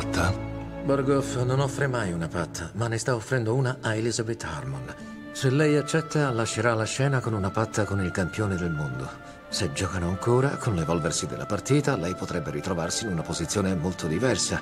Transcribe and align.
Patta? 0.00 0.32
Borgoff 0.82 1.36
non 1.42 1.60
offre 1.60 1.86
mai 1.86 2.10
una 2.10 2.26
patta, 2.26 2.70
ma 2.72 2.88
ne 2.88 2.96
sta 2.96 3.14
offrendo 3.14 3.54
una 3.54 3.80
a 3.82 3.94
Elizabeth 3.94 4.44
Harmon. 4.44 4.94
Se 5.32 5.50
lei 5.50 5.76
accetta, 5.76 6.30
lascerà 6.30 6.72
la 6.72 6.84
scena 6.84 7.20
con 7.20 7.34
una 7.34 7.50
patta 7.50 7.84
con 7.84 8.00
il 8.00 8.10
campione 8.10 8.56
del 8.56 8.70
mondo. 8.70 9.06
Se 9.50 9.74
giocano 9.74 10.08
ancora, 10.08 10.56
con 10.56 10.74
l'evolversi 10.74 11.26
della 11.26 11.44
partita, 11.44 11.98
lei 11.98 12.14
potrebbe 12.14 12.50
ritrovarsi 12.50 13.04
in 13.04 13.12
una 13.12 13.20
posizione 13.20 13.74
molto 13.74 14.06
diversa. 14.06 14.58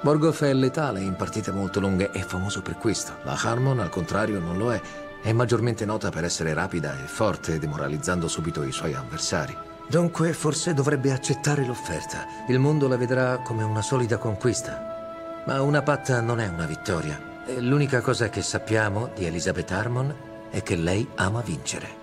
Borgoff 0.00 0.42
è 0.42 0.52
letale 0.52 1.02
in 1.02 1.14
partite 1.14 1.52
molto 1.52 1.78
lunghe 1.78 2.10
e 2.10 2.22
famoso 2.22 2.60
per 2.60 2.76
questo. 2.76 3.18
La 3.22 3.38
Harmon, 3.40 3.78
al 3.78 3.90
contrario, 3.90 4.40
non 4.40 4.58
lo 4.58 4.72
è. 4.72 4.80
È 5.22 5.32
maggiormente 5.32 5.84
nota 5.84 6.10
per 6.10 6.24
essere 6.24 6.52
rapida 6.52 6.94
e 6.94 7.06
forte, 7.06 7.60
demoralizzando 7.60 8.26
subito 8.26 8.64
i 8.64 8.72
suoi 8.72 8.94
avversari. 8.94 9.56
Dunque 9.88 10.32
forse 10.32 10.74
dovrebbe 10.74 11.12
accettare 11.12 11.64
l'offerta. 11.64 12.26
Il 12.48 12.58
mondo 12.58 12.88
la 12.88 12.96
vedrà 12.96 13.38
come 13.38 13.62
una 13.62 13.82
solida 13.82 14.16
conquista. 14.16 15.42
Ma 15.46 15.60
una 15.60 15.82
patta 15.82 16.20
non 16.20 16.40
è 16.40 16.48
una 16.48 16.66
vittoria. 16.66 17.20
L'unica 17.58 18.00
cosa 18.00 18.30
che 18.30 18.40
sappiamo 18.40 19.10
di 19.14 19.26
Elizabeth 19.26 19.70
Harmon 19.70 20.14
è 20.50 20.62
che 20.62 20.76
lei 20.76 21.06
ama 21.16 21.42
vincere. 21.42 22.02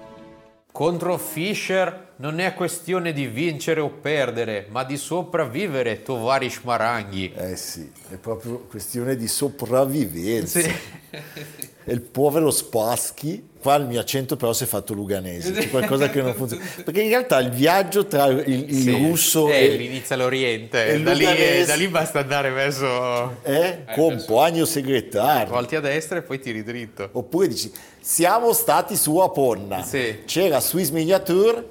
Contro 0.72 1.18
Fischer 1.18 2.11
non 2.22 2.40
è 2.40 2.54
questione 2.54 3.14
di 3.14 3.26
vincere 3.26 3.80
o 3.82 3.90
perdere, 3.90 4.68
ma 4.70 4.84
di 4.84 4.96
sopravvivere, 4.96 6.04
Tovarish 6.04 6.60
Maranghi. 6.64 7.34
Eh 7.36 7.56
sì, 7.56 7.92
è 8.12 8.16
proprio 8.18 8.60
questione 8.70 9.16
di 9.16 9.28
sopravvivenza. 9.28 10.60
Sì. 10.62 10.72
E 11.84 11.94
il 11.94 12.02
povero 12.02 12.52
Spaschi, 12.52 13.44
qua 13.60 13.74
il 13.74 13.88
mio 13.88 14.00
accento 14.00 14.36
però 14.38 14.54
si 14.54 14.66
è 14.66 14.68
fatto 14.68 14.94
luganese, 14.94 15.52
c'è 15.52 15.68
qualcosa 15.72 16.12
che 16.12 16.22
non 16.22 16.36
funziona. 16.36 16.64
Perché 16.86 17.02
in 17.02 17.10
realtà 17.10 17.40
il 17.40 17.50
viaggio 17.50 18.06
tra 18.06 18.28
il, 18.28 18.44
il 18.70 18.82
Sì. 18.84 18.92
russo 18.92 19.50
Eh, 19.50 19.64
e... 19.66 19.76
l'inizia 19.78 20.14
all'Oriente, 20.16 20.86
e 20.86 21.02
da 21.02 21.14
lì, 21.14 21.26
da 21.66 21.74
lì 21.74 21.88
basta 21.88 22.20
andare 22.20 22.52
verso... 22.52 23.38
Eh, 23.42 23.80
compagno 23.96 24.66
segretario. 24.66 25.52
Volti 25.52 25.76
a 25.76 25.80
destra 25.80 26.20
e 26.20 26.22
poi 26.22 26.40
tiri 26.40 26.62
dritto. 26.62 27.10
Oppure 27.14 27.48
dici, 27.48 27.72
siamo 28.00 28.54
stati 28.54 28.96
su 28.96 29.18
Aponna, 29.18 29.82
Sì. 29.82 30.20
c'era 30.26 30.60
Swiss 30.60 30.92
Miniature 30.92 31.66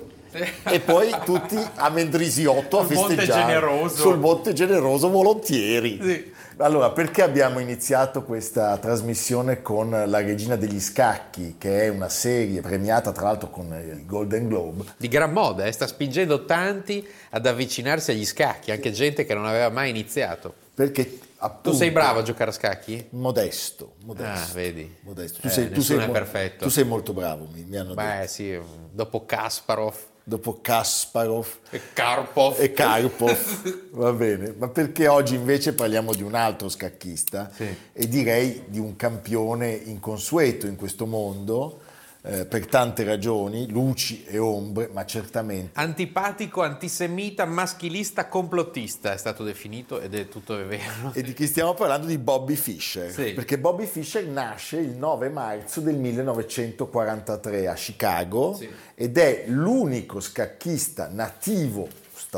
e 0.64 0.80
poi 0.80 1.10
tutti 1.24 1.56
a 1.76 1.88
Mendrisiotto 1.90 2.80
a 2.80 2.86
Sul 2.86 2.94
Monte 2.94 3.14
festeggiare. 3.16 3.46
Generoso. 3.52 3.96
Sul 3.96 4.18
Monte 4.18 4.52
Generoso 4.52 5.08
volontieri. 5.10 5.98
Sì. 6.02 6.32
Allora, 6.58 6.90
perché 6.90 7.22
abbiamo 7.22 7.58
iniziato 7.58 8.22
questa 8.22 8.76
trasmissione 8.76 9.62
con 9.62 9.88
La 10.06 10.20
Regina 10.20 10.56
degli 10.56 10.78
Scacchi, 10.78 11.54
che 11.56 11.84
è 11.84 11.88
una 11.88 12.10
serie 12.10 12.60
premiata 12.60 13.12
tra 13.12 13.24
l'altro 13.24 13.48
con 13.48 13.66
il 13.72 14.04
Golden 14.04 14.46
Globe? 14.46 14.84
Di 14.98 15.08
gran 15.08 15.32
moda, 15.32 15.64
eh, 15.64 15.72
sta 15.72 15.86
spingendo 15.86 16.44
tanti 16.44 17.06
ad 17.30 17.46
avvicinarsi 17.46 18.10
agli 18.10 18.26
scacchi, 18.26 18.72
anche 18.72 18.92
gente 18.92 19.24
che 19.24 19.32
non 19.32 19.46
aveva 19.46 19.70
mai 19.70 19.88
iniziato. 19.88 20.52
Perché 20.74 21.18
appunto... 21.38 21.70
Tu 21.70 21.76
sei 21.76 21.90
bravo 21.92 22.18
a 22.18 22.22
giocare 22.22 22.50
a 22.50 22.52
scacchi? 22.52 23.06
Modesto, 23.10 23.94
modesto. 24.04 24.50
Ah, 24.50 24.54
vedi. 24.54 24.96
modesto. 25.00 25.40
Tu, 25.40 25.46
Eh, 25.46 25.50
sei, 25.50 25.70
tu, 25.70 25.80
sei 25.80 25.96
è 25.98 26.06
mo- 26.06 26.12
perfetto. 26.12 26.64
tu 26.64 26.70
sei 26.70 26.84
molto 26.84 27.14
bravo, 27.14 27.48
mi, 27.54 27.64
mi 27.66 27.76
hanno 27.78 27.94
detto. 27.94 28.18
Beh, 28.20 28.26
sì, 28.26 28.58
dopo 28.92 29.24
Kasparov 29.24 29.94
Dopo 30.30 30.60
Kasparov 30.60 31.46
e 31.70 31.80
Karpov. 31.92 32.54
e 32.60 32.72
Karpov, 32.72 33.88
va 33.90 34.12
bene, 34.12 34.54
ma 34.56 34.68
perché 34.68 35.08
oggi 35.08 35.34
invece 35.34 35.72
parliamo 35.72 36.12
di 36.14 36.22
un 36.22 36.36
altro 36.36 36.68
scacchista 36.68 37.50
Sì. 37.52 37.66
e 37.92 38.06
direi 38.06 38.62
di 38.68 38.78
un 38.78 38.94
campione 38.94 39.72
inconsueto 39.72 40.68
in 40.68 40.76
questo 40.76 41.04
mondo 41.04 41.80
eh, 42.22 42.44
per 42.44 42.66
tante 42.66 43.02
ragioni, 43.04 43.68
luci 43.70 44.24
e 44.26 44.38
ombre, 44.38 44.88
ma 44.92 45.04
certamente 45.06 45.70
Antipatico, 45.74 46.62
antisemita, 46.62 47.44
maschilista, 47.46 48.26
complottista 48.28 49.12
è 49.12 49.16
stato 49.16 49.42
definito 49.44 50.00
ed 50.00 50.14
è 50.14 50.28
tutto 50.28 50.54
vero. 50.66 51.12
E 51.14 51.22
di 51.22 51.32
chi 51.32 51.46
stiamo 51.46 51.74
parlando? 51.74 52.06
Di 52.06 52.18
Bobby 52.18 52.54
Fischer. 52.56 53.10
Sì. 53.10 53.32
Perché 53.32 53.58
Bobby 53.58 53.86
Fischer 53.86 54.26
nasce 54.26 54.78
il 54.78 54.90
9 54.90 55.28
marzo 55.30 55.80
del 55.80 55.96
1943 55.96 57.66
a 57.68 57.74
Chicago 57.74 58.54
Sì. 58.54 58.68
ed 58.94 59.16
è 59.18 59.44
l'unico 59.46 60.20
scacchista 60.20 61.08
nativo 61.10 61.88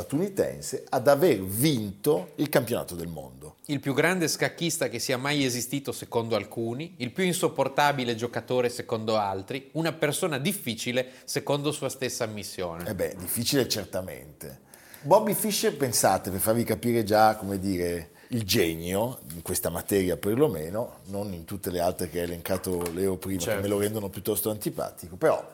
statunitense 0.03 0.87
ad 0.89 1.07
aver 1.07 1.43
vinto 1.43 2.33
il 2.37 2.49
campionato 2.49 2.95
del 2.95 3.09
mondo. 3.09 3.57
Il 3.67 3.79
più 3.79 3.93
grande 3.93 4.27
scacchista 4.27 4.89
che 4.89 4.99
sia 4.99 5.19
mai 5.19 5.45
esistito 5.45 5.93
secondo 5.93 6.35
alcuni, 6.35 6.95
il 6.97 7.11
più 7.11 7.25
insopportabile 7.25 8.15
giocatore 8.15 8.71
secondo 8.71 9.19
altri, 9.19 9.69
una 9.73 9.93
persona 9.93 10.39
difficile 10.39 11.11
secondo 11.25 11.73
sua 11.73 11.91
stessa 11.91 12.25
ammissione. 12.25 12.89
E 12.89 12.95
beh, 12.95 13.17
difficile 13.19 13.69
certamente. 13.69 14.61
Bobby 15.03 15.35
Fischer, 15.35 15.77
pensate, 15.77 16.31
per 16.31 16.41
farvi 16.41 16.65
capire 16.65 17.05
già, 17.05 17.37
come 17.37 17.59
dire, 17.59 18.13
il 18.29 18.45
genio, 18.45 19.19
in 19.35 19.43
questa 19.43 19.69
materia 19.69 20.17
perlomeno, 20.17 21.01
non 21.09 21.35
in 21.35 21.45
tutte 21.45 21.71
le 21.71 21.81
altre 21.81 22.09
che 22.09 22.21
ha 22.21 22.23
elencato 22.23 22.91
Leo 22.95 23.19
prima, 23.19 23.41
Certo. 23.41 23.61
che 23.61 23.69
me 23.69 23.69
lo 23.69 23.79
rendono 23.79 24.09
piuttosto 24.09 24.49
antipatico, 24.49 25.17
però 25.17 25.47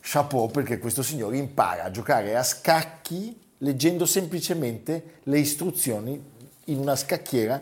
chapeau 0.00 0.48
perché 0.48 0.80
questo 0.80 1.04
signore 1.04 1.36
impara 1.36 1.84
a 1.84 1.90
giocare 1.92 2.34
a 2.34 2.42
scacchi 2.42 3.46
leggendo 3.58 4.06
semplicemente 4.06 5.20
le 5.24 5.38
istruzioni 5.38 6.20
in 6.64 6.78
una 6.78 6.96
scacchiera 6.96 7.60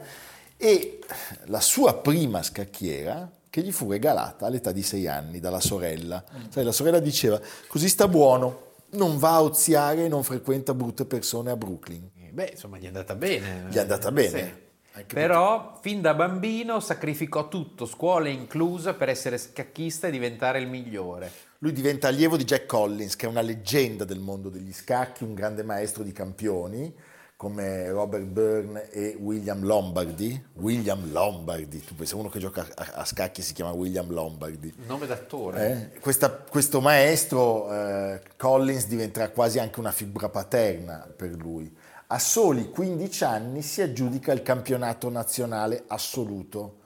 e 0.57 1.01
la 1.45 1.61
sua 1.61 1.95
prima 1.95 2.43
scacchiera 2.43 3.31
che 3.49 3.63
gli 3.63 3.73
fu 3.73 3.91
regalata 3.91 4.47
all'età 4.47 4.73
di 4.73 4.83
sei 4.83 5.07
anni 5.07 5.41
dalla 5.41 5.61
sorella. 5.61 6.23
Sai, 6.49 6.65
la 6.65 6.73
sorella 6.73 6.99
diceva, 6.99 7.41
così 7.69 7.89
sta 7.89 8.09
buono, 8.09 8.73
non 8.91 9.19
va 9.19 9.35
a 9.35 9.43
oziare 9.43 10.05
e 10.05 10.09
non 10.09 10.23
frequenta 10.23 10.75
brutte 10.75 11.05
persone 11.07 11.51
a 11.51 11.57
Brooklyn. 11.57 12.11
Beh, 12.37 12.51
insomma, 12.53 12.77
gli 12.77 12.85
è 12.85 12.89
andata 12.89 13.15
bene. 13.15 13.67
Gli 13.71 13.77
è 13.77 13.81
andata 13.81 14.13
bene. 14.13 14.65
Sì. 14.95 15.05
Però, 15.05 15.79
fin 15.81 16.03
da 16.03 16.13
bambino, 16.13 16.81
sacrificò 16.81 17.49
tutto, 17.49 17.87
scuola 17.87 18.29
inclusa, 18.29 18.93
per 18.93 19.09
essere 19.09 19.39
scacchista 19.39 20.09
e 20.09 20.11
diventare 20.11 20.59
il 20.59 20.69
migliore. 20.69 21.31
Lui 21.61 21.73
diventa 21.73 22.09
allievo 22.09 22.37
di 22.37 22.45
Jack 22.45 22.67
Collins, 22.67 23.17
che 23.17 23.25
è 23.25 23.29
una 23.29 23.41
leggenda 23.41 24.05
del 24.05 24.19
mondo 24.19 24.51
degli 24.51 24.73
scacchi, 24.75 25.25
un 25.25 25.33
grande 25.33 25.63
maestro 25.63 26.03
di 26.03 26.13
campioni, 26.13 26.95
come 27.35 27.91
Robert 27.91 28.25
Byrne 28.25 28.91
e 28.91 29.17
William 29.19 29.65
Lombardi. 29.65 30.43
William 30.55 31.11
Lombardi, 31.11 31.83
tu 31.83 31.95
pensi 31.95 32.15
uno 32.15 32.29
che 32.29 32.39
gioca 32.39 32.67
a, 32.75 33.05
scacchi 33.07 33.41
si 33.41 33.55
chiama 33.55 33.71
William 33.71 34.11
Lombardi. 34.11 34.73
Nome 34.87 35.07
d'attore. 35.07 35.93
Eh? 35.95 36.01
Questa- 36.01 36.31
questo 36.31 36.83
maestro 36.83 37.73
eh, 37.73 38.21
Collins 38.37 38.87
diventerà 38.87 39.31
quasi 39.31 39.59
anche 39.59 39.81
una 39.81 39.93
figura 39.93 40.29
paterna 40.29 41.09
per 41.15 41.31
lui. 41.31 41.75
A 42.09 42.19
soli 42.19 42.69
15 42.69 43.25
anni 43.25 43.63
si 43.63 43.81
aggiudica 43.81 44.33
il 44.33 44.43
campionato 44.43 45.09
nazionale 45.09 45.85
assoluto 45.87 46.85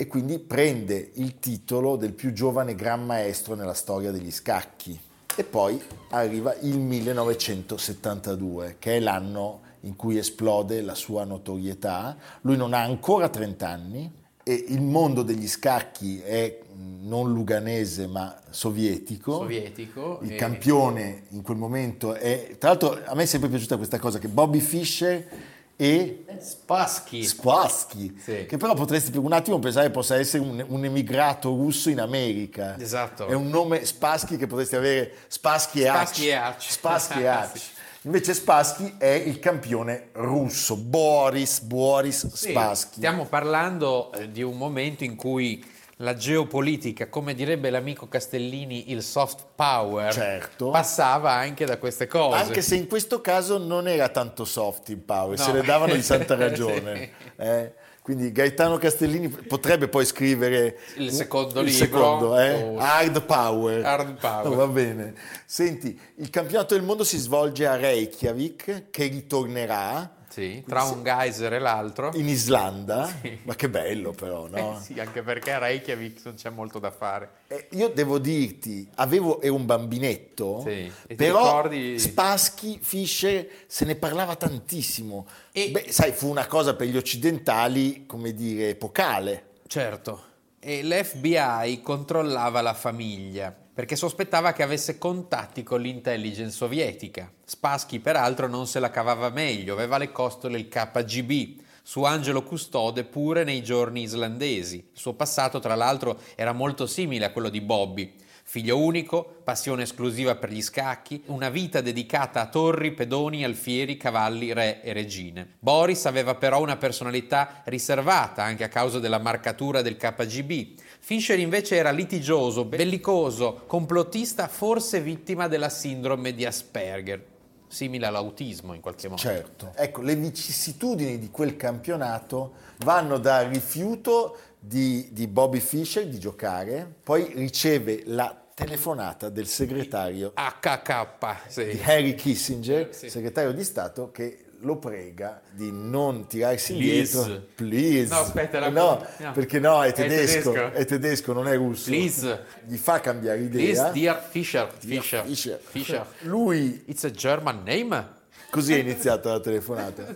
e 0.00 0.06
quindi 0.06 0.38
prende 0.38 1.10
il 1.14 1.40
titolo 1.40 1.96
del 1.96 2.12
più 2.12 2.32
giovane 2.32 2.76
gran 2.76 3.04
maestro 3.04 3.56
nella 3.56 3.74
storia 3.74 4.12
degli 4.12 4.30
scacchi. 4.30 4.96
E 5.34 5.42
poi 5.42 5.82
arriva 6.10 6.54
il 6.60 6.78
1972, 6.78 8.76
che 8.78 8.98
è 8.98 9.00
l'anno 9.00 9.62
in 9.80 9.96
cui 9.96 10.16
esplode 10.16 10.82
la 10.82 10.94
sua 10.94 11.24
notorietà. 11.24 12.16
Lui 12.42 12.56
non 12.56 12.74
ha 12.74 12.80
ancora 12.80 13.28
30 13.28 13.68
anni 13.68 14.08
e 14.44 14.66
il 14.68 14.82
mondo 14.82 15.24
degli 15.24 15.48
scacchi 15.48 16.20
è 16.20 16.60
non 17.00 17.32
luganese 17.32 18.06
ma 18.06 18.40
sovietico. 18.50 19.32
Sovietico. 19.32 20.20
Il 20.22 20.34
e- 20.34 20.36
campione 20.36 21.24
in 21.30 21.42
quel 21.42 21.56
momento 21.56 22.14
è... 22.14 22.54
Tra 22.56 22.68
l'altro 22.68 23.00
a 23.04 23.16
me 23.16 23.24
è 23.24 23.26
sempre 23.26 23.48
piaciuta 23.48 23.76
questa 23.76 23.98
cosa 23.98 24.20
che 24.20 24.28
Bobby 24.28 24.60
Fischer 24.60 25.56
e 25.80 26.24
Spassky. 26.40 27.22
Spassky, 27.22 28.18
Sì. 28.20 28.46
che 28.46 28.56
però 28.56 28.74
potresti 28.74 29.12
per 29.12 29.20
un 29.20 29.32
attimo 29.32 29.60
pensare 29.60 29.90
possa 29.90 30.16
essere 30.16 30.42
un, 30.42 30.64
un 30.66 30.84
emigrato 30.84 31.50
russo 31.50 31.88
in 31.88 32.00
America. 32.00 32.76
Esatto. 32.78 33.26
È 33.28 33.32
un 33.34 33.48
nome 33.48 33.84
Spassky 33.84 34.36
che 34.36 34.48
potresti 34.48 34.74
avere 34.74 35.12
Spassky 35.28 35.80
e 35.80 35.84
e 35.84 35.88
Hac. 36.34 36.56
Spassky 36.58 37.20
e 37.20 37.26
Hac. 37.28 37.60
Invece 38.02 38.34
Spassky 38.34 38.94
è 38.98 39.06
il 39.06 39.38
campione 39.38 40.08
russo, 40.14 40.76
Boris, 40.76 41.60
Boris 41.60 42.26
Sì. 42.32 42.52
Stiamo 42.96 43.26
parlando 43.26 44.12
eh, 44.12 44.30
di 44.32 44.42
un 44.42 44.56
momento 44.56 45.04
in 45.04 45.14
cui 45.14 45.64
la 46.00 46.14
geopolitica, 46.14 47.08
come 47.08 47.34
direbbe 47.34 47.70
l'amico 47.70 48.06
Castellini, 48.08 48.92
il 48.92 49.02
soft 49.02 49.46
power, 49.54 50.12
Certo. 50.12 50.70
passava 50.70 51.32
anche 51.32 51.64
da 51.64 51.76
queste 51.78 52.06
cose. 52.06 52.36
Anche 52.42 52.62
se 52.62 52.76
in 52.76 52.86
questo 52.86 53.20
caso 53.20 53.58
non 53.58 53.88
era 53.88 54.08
tanto 54.08 54.44
soft 54.44 54.88
il 54.90 54.98
power, 54.98 55.36
No. 55.38 55.44
se 55.44 55.52
ne 55.52 55.62
davano 55.62 55.94
di 55.94 56.02
santa 56.02 56.34
ragione. 56.36 56.96
Sì. 56.96 57.10
eh. 57.42 57.72
Quindi 58.00 58.32
Gaetano 58.32 58.78
Castellini 58.78 59.28
potrebbe 59.28 59.86
poi 59.88 60.06
scrivere 60.06 60.78
Il 60.96 61.10
secondo 61.12 61.60
il 61.60 61.66
libro, 61.66 61.84
secondo, 61.84 62.38
eh? 62.40 62.74
Hard 62.78 63.20
Power. 63.24 63.84
Hard 63.84 64.18
Power. 64.18 64.56
Va 64.56 64.66
bene. 64.66 65.12
Senti, 65.44 66.00
il 66.16 66.30
campionato 66.30 66.72
del 66.74 66.84
mondo 66.84 67.04
si 67.04 67.18
svolge 67.18 67.66
a 67.66 67.76
Reykjavik, 67.76 68.84
che 68.90 69.06
ritornerà 69.08 70.10
Sì, 70.38 70.62
tra 70.66 70.84
un 70.84 71.02
geyser 71.02 71.52
e 71.54 71.58
l'altro. 71.58 72.10
in 72.14 72.28
Islanda. 72.28 73.12
Ma 73.42 73.54
che 73.56 73.68
bello 73.68 74.12
però, 74.12 74.46
no? 74.46 74.76
Eh 74.78 74.80
sì, 74.80 75.00
anche 75.00 75.22
perché 75.22 75.52
a 75.52 75.58
Reykjavik 75.58 76.20
non 76.24 76.34
c'è 76.34 76.50
molto 76.50 76.78
da 76.78 76.90
fare. 76.92 77.30
Eh, 77.48 77.66
Io 77.72 77.88
devo 77.88 78.18
dirti, 78.18 78.88
avevo, 78.96 79.40
ero 79.40 79.54
un 79.54 79.66
bambinetto, 79.66 80.62
Sì. 80.64 80.92
Però 81.16 81.44
ricordi- 81.46 81.98
Spassky, 81.98 82.78
Fischer, 82.80 83.48
se 83.66 83.84
ne 83.84 83.96
parlava 83.96 84.36
tantissimo. 84.36 85.26
E- 85.52 85.70
Beh, 85.70 85.86
sai, 85.90 86.12
fu 86.12 86.28
una 86.28 86.46
cosa 86.46 86.74
per 86.74 86.86
gli 86.86 86.96
occidentali, 86.96 88.06
come 88.06 88.32
dire, 88.32 88.68
epocale. 88.70 89.44
Certo. 89.66 90.22
E 90.60 90.82
l'FBI 90.82 91.80
controllava 91.82 92.60
la 92.60 92.74
famiglia 92.74 93.54
perché 93.78 93.94
sospettava 93.94 94.52
che 94.52 94.64
avesse 94.64 94.98
contatti 94.98 95.62
con 95.62 95.80
l'intelligence 95.80 96.50
sovietica. 96.50 97.30
Spassky, 97.44 98.00
peraltro, 98.00 98.48
non 98.48 98.66
se 98.66 98.80
la 98.80 98.90
cavava 98.90 99.30
meglio, 99.30 99.72
aveva 99.72 99.94
alle 99.94 100.10
costole 100.10 100.58
il 100.58 100.66
KGB. 100.66 101.60
Su 101.84 102.02
Angelo 102.02 102.42
Custode 102.42 103.04
pure 103.04 103.44
nei 103.44 103.62
giorni 103.62 104.02
islandesi. 104.02 104.78
Il 104.78 104.98
suo 104.98 105.14
passato, 105.14 105.60
tra 105.60 105.76
l'altro, 105.76 106.18
era 106.34 106.50
molto 106.50 106.88
simile 106.88 107.26
a 107.26 107.30
quello 107.30 107.50
di 107.50 107.60
Bobby. 107.60 108.16
Figlio 108.42 108.78
unico, 108.78 109.42
passione 109.44 109.82
esclusiva 109.82 110.34
per 110.34 110.50
gli 110.50 110.62
scacchi, 110.62 111.22
una 111.26 111.50
vita 111.50 111.82
dedicata 111.82 112.40
a 112.40 112.46
torri, 112.48 112.92
pedoni, 112.92 113.44
alfieri, 113.44 113.98
cavalli, 113.98 114.54
re 114.54 114.82
e 114.82 114.94
regine. 114.94 115.56
Boris 115.58 116.06
aveva 116.06 116.34
però 116.34 116.62
una 116.62 116.78
personalità 116.78 117.60
riservata 117.66 118.42
anche 118.42 118.64
a 118.64 118.68
causa 118.68 118.98
della 118.98 119.18
marcatura 119.18 119.82
del 119.82 119.98
KGB. 119.98 120.80
Fischer 121.00 121.38
invece 121.38 121.76
era 121.76 121.90
litigioso, 121.90 122.64
bellicoso, 122.64 123.62
complottista, 123.66 124.46
forse 124.48 125.00
vittima 125.00 125.48
della 125.48 125.68
sindrome 125.70 126.34
di 126.34 126.44
Asperger, 126.44 127.24
simile 127.66 128.06
all'autismo 128.06 128.74
in 128.74 128.80
qualche 128.80 129.08
modo. 129.08 129.20
Certo. 129.20 129.72
Ecco, 129.74 130.02
le 130.02 130.16
vicissitudini 130.16 131.18
di 131.18 131.30
quel 131.30 131.56
campionato 131.56 132.52
vanno 132.78 133.18
dal 133.18 133.46
rifiuto 133.46 134.36
di, 134.58 135.08
di 135.12 135.26
Bobby 135.28 135.60
Fischer 135.60 136.06
di 136.06 136.18
giocare, 136.18 136.86
poi 137.02 137.32
riceve 137.34 138.02
la 138.06 138.36
telefonata 138.52 139.28
del 139.28 139.46
segretario 139.46 140.32
HK, 140.34 141.44
di 141.46 141.52
sì. 141.52 141.80
Harry 141.84 142.14
Kissinger, 142.16 142.92
Sì. 142.92 143.08
segretario 143.08 143.52
di 143.52 143.62
Stato, 143.62 144.10
che 144.10 144.46
lo 144.60 144.76
prega 144.78 145.40
di 145.50 145.70
non 145.72 146.26
tirarsi 146.26 146.74
Please. 146.74 147.16
indietro. 147.18 147.46
Please. 147.54 148.12
No, 148.14 148.20
aspetta, 148.20 148.56
era- 148.56 148.68
no, 148.68 149.06
no. 149.18 149.32
perché 149.32 149.58
no, 149.58 149.82
è 149.82 149.88
È 149.88 149.92
tedesco, 149.92 150.50
tedesco. 150.52 150.76
è 150.76 150.84
tedesco, 150.84 151.32
non 151.32 151.48
è 151.48 151.56
russo. 151.56 151.90
Please. 151.90 152.44
Gli 152.66 152.76
fa 152.76 153.00
cambiare 153.00 153.38
Please, 153.40 153.70
idea. 153.70 153.90
dear 153.90 154.26
Fischer, 154.28 154.72
Dear 154.80 155.02
Fischer, 155.02 155.24
Fischer. 155.26 155.60
Fischer. 155.62 156.06
Lui 156.22 156.82
It's 156.86 157.04
a 157.04 157.10
German 157.10 157.62
name? 157.64 158.16
Così 158.50 158.74
è 158.74 158.78
iniziata 158.78 159.30
la 159.32 159.40
telefonata. 159.40 160.06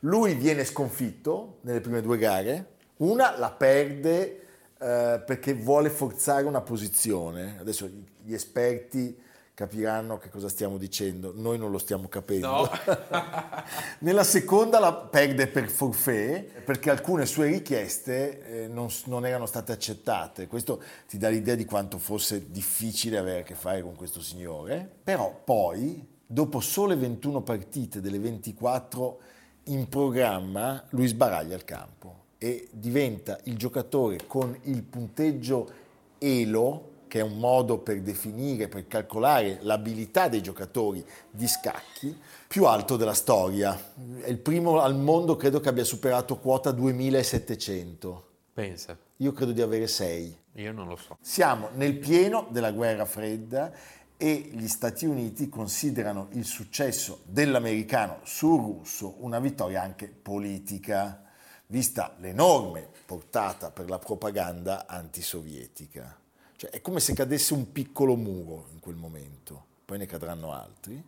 Lui 0.00 0.34
viene 0.34 0.64
sconfitto 0.64 1.58
nelle 1.62 1.80
prime 1.80 2.02
due 2.02 2.18
gare, 2.18 2.66
una 2.98 3.36
la 3.38 3.50
perde 3.50 4.40
eh, 4.78 5.22
perché 5.24 5.54
vuole 5.54 5.88
forzare 5.88 6.44
una 6.44 6.60
posizione. 6.60 7.56
Adesso 7.60 7.88
gli 8.22 8.34
esperti 8.34 9.16
capiranno 9.56 10.18
che 10.18 10.28
cosa 10.28 10.50
stiamo 10.50 10.76
dicendo, 10.76 11.32
noi 11.34 11.56
non 11.56 11.70
lo 11.70 11.78
stiamo 11.78 12.08
capendo. 12.08 12.46
No. 12.46 12.70
Nella 14.00 14.22
seconda 14.22 14.78
la 14.78 14.92
perde 14.92 15.46
per 15.46 15.70
forfait 15.70 16.60
perché 16.60 16.90
alcune 16.90 17.24
sue 17.24 17.46
richieste 17.46 18.64
eh, 18.64 18.68
non, 18.68 18.88
non 19.06 19.24
erano 19.24 19.46
state 19.46 19.72
accettate. 19.72 20.46
Questo 20.46 20.82
ti 21.08 21.16
dà 21.16 21.30
l'idea 21.30 21.54
di 21.54 21.64
quanto 21.64 21.96
fosse 21.96 22.50
difficile 22.50 23.16
avere 23.16 23.40
a 23.40 23.42
che 23.44 23.54
fare 23.54 23.80
con 23.80 23.96
questo 23.96 24.20
signore. 24.20 24.86
Però 25.02 25.40
poi, 25.42 26.06
dopo 26.26 26.60
sole 26.60 26.94
21 26.94 27.40
partite 27.40 28.02
delle 28.02 28.18
24 28.18 29.18
in 29.64 29.88
programma, 29.88 30.84
lui 30.90 31.06
sbaraglia 31.06 31.56
il 31.56 31.64
campo 31.64 32.24
e 32.36 32.68
diventa 32.72 33.38
il 33.44 33.56
giocatore 33.56 34.26
con 34.26 34.54
il 34.64 34.82
punteggio 34.82 35.70
ELO, 36.18 36.90
che 37.16 37.22
è 37.22 37.24
un 37.24 37.38
modo 37.38 37.78
per 37.78 38.02
definire, 38.02 38.68
per 38.68 38.86
calcolare 38.86 39.58
l'abilità 39.62 40.28
dei 40.28 40.42
giocatori 40.42 41.02
di 41.30 41.48
scacchi, 41.48 42.14
più 42.46 42.66
alto 42.66 42.98
della 42.98 43.14
storia. 43.14 43.74
È 44.20 44.28
il 44.28 44.36
primo 44.36 44.80
al 44.80 44.94
mondo, 44.96 45.34
credo 45.34 45.58
che 45.58 45.70
abbia 45.70 45.82
superato 45.82 46.36
quota 46.36 46.72
2700. 46.72 48.28
Pensa, 48.52 48.98
Io 49.16 49.32
credo 49.32 49.52
di 49.52 49.62
avere 49.62 49.86
6. 49.86 50.38
io 50.56 50.72
non 50.72 50.88
lo 50.88 50.96
so. 50.96 51.16
Siamo 51.22 51.70
nel 51.72 51.96
pieno 51.96 52.48
della 52.50 52.70
guerra 52.70 53.06
fredda 53.06 53.72
e 54.18 54.50
gli 54.52 54.68
Stati 54.68 55.06
Uniti 55.06 55.48
considerano 55.48 56.28
il 56.32 56.44
successo 56.44 57.20
dell'americano 57.24 58.18
sul 58.24 58.60
russo 58.60 59.14
una 59.20 59.38
vittoria 59.38 59.80
anche 59.80 60.06
politica, 60.06 61.22
vista 61.68 62.14
l'enorme 62.18 62.86
portata 63.06 63.70
per 63.70 63.88
la 63.88 63.98
propaganda 63.98 64.86
antisovietica. 64.86 66.20
Cioè, 66.56 66.70
è 66.70 66.80
come 66.80 67.00
se 67.00 67.12
cadesse 67.12 67.52
un 67.52 67.70
piccolo 67.70 68.16
muro 68.16 68.68
in 68.72 68.80
quel 68.80 68.96
momento, 68.96 69.64
poi 69.84 69.98
ne 69.98 70.06
cadranno 70.06 70.52
altri, 70.52 71.02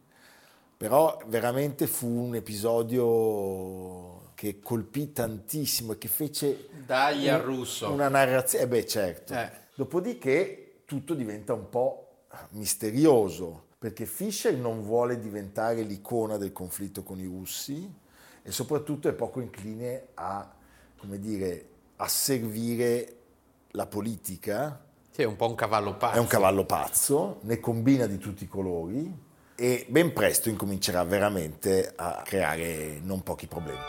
però 0.77 1.19
veramente 1.27 1.87
fu 1.87 2.07
un 2.07 2.35
episodio 2.35 4.33
che 4.35 4.61
colpì 4.61 5.13
tantissimo 5.13 5.93
e 5.93 5.99
che 5.99 6.09
fece 6.09 6.69
Dai 6.87 7.29
al 7.29 7.41
russo. 7.41 7.91
una 7.91 8.09
narrazione, 8.09 8.65
eh 8.65 8.69
beh 8.69 8.87
certo. 8.87 9.35
Eh. 9.35 9.51
Dopodiché 9.75 10.83
tutto 10.85 11.15
diventa 11.15 11.55
un 11.55 11.69
po' 11.69 12.05
misterioso, 12.51 13.65
perché 13.79 14.07
Fischer 14.07 14.55
non 14.55 14.83
vuole 14.83 15.19
diventare 15.19 15.83
l'icona 15.83 16.37
del 16.37 16.53
conflitto 16.53 17.03
con 17.03 17.19
i 17.19 17.25
russi 17.25 17.93
e 18.43 18.53
soprattutto 18.53 19.09
è 19.09 19.13
poco 19.13 19.41
incline 19.41 20.09
a, 20.15 20.55
come 20.99 21.19
dire, 21.19 21.69
asservire 21.97 23.17
la 23.73 23.87
politica, 23.87 24.85
Sì, 25.19 25.25
è 25.25 25.27
un 25.27 25.35
po' 25.35 25.49
un 25.49 25.57
cavallo 25.57 25.97
pazzo. 25.97 26.15
è 26.15 26.21
un 26.21 26.29
cavallo 26.29 26.65
pazzo, 26.65 27.39
ne 27.41 27.59
combina 27.59 28.07
di 28.07 28.19
tutti 28.19 28.45
i 28.45 28.47
colori 28.47 29.13
e 29.57 29.85
ben 29.89 30.13
presto 30.13 30.49
incomincerà 30.49 31.03
veramente 31.03 31.93
a 31.97 32.23
creare 32.25 33.01
non 33.03 33.25
pochi 33.25 33.49
problemi. 33.49 33.81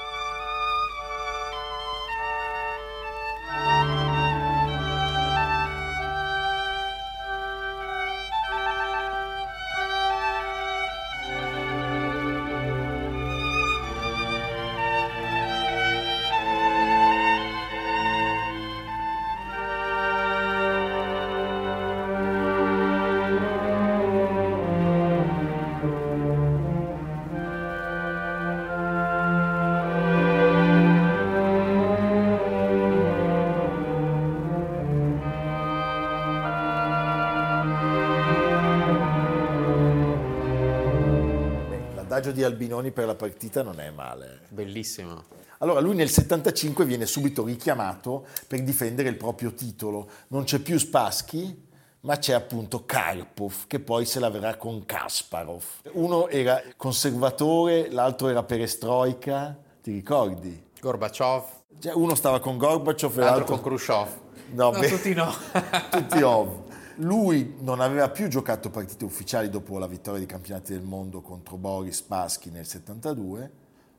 L'adagio 42.20 42.36
di 42.36 42.44
Albinoni 42.44 42.92
per 42.92 43.06
la 43.06 43.16
partita 43.16 43.64
non 43.64 43.80
è 43.80 43.90
male. 43.92 44.42
Bellissimo. 44.50 45.24
Allora 45.60 45.80
lui 45.80 45.96
nel 45.96 46.10
75 46.10 46.84
viene 46.84 47.06
subito 47.06 47.46
richiamato 47.46 48.26
per 48.46 48.62
difendere 48.62 49.08
il 49.08 49.16
proprio 49.16 49.54
titolo. 49.54 50.10
Non 50.28 50.44
c'è 50.44 50.60
più 50.60 50.78
Spassky, 50.78 51.68
ma 52.02 52.18
c'è 52.18 52.34
appunto 52.34 52.84
Karpov, 52.86 53.68
che 53.68 53.80
poi 53.80 54.04
se 54.04 54.20
la 54.20 54.30
verrà 54.30 54.58
con 54.58 54.86
Kasparov. 54.86 55.64
Uno 55.94 56.28
era 56.28 56.62
conservatore, 56.76 57.90
l'altro 57.90 58.28
era 58.28 58.44
perestroica, 58.44 59.58
ti 59.82 59.94
ricordi? 59.94 60.62
Gorbaciov, 60.82 61.44
Cioè, 61.80 61.94
uno 61.94 62.16
stava 62.16 62.42
con 62.42 62.58
Gorbaciov 62.58 63.14
e 63.18 63.22
l'altro 63.22 63.36
l'altro 63.38 63.60
con 63.60 63.64
Khrushchev. 63.64 64.08
No, 64.52 64.72
No, 64.72 64.80
beh, 64.80 64.90
tutti 64.90 65.14
no. 65.14 65.34
tutti 65.90 66.22
ov. 66.22 66.68
Lui 67.02 67.56
non 67.62 67.80
aveva 67.80 68.10
più 68.10 68.28
giocato 68.28 68.70
partite 68.70 69.06
ufficiali 69.06 69.50
dopo 69.50 69.78
la 69.78 69.88
vittoria 69.88 70.20
dei 70.20 70.28
campionati 70.28 70.74
del 70.74 70.82
mondo 70.82 71.22
contro 71.22 71.56
Boris 71.56 72.02
Paschi 72.02 72.50
nel 72.52 72.66
72, 72.66 73.52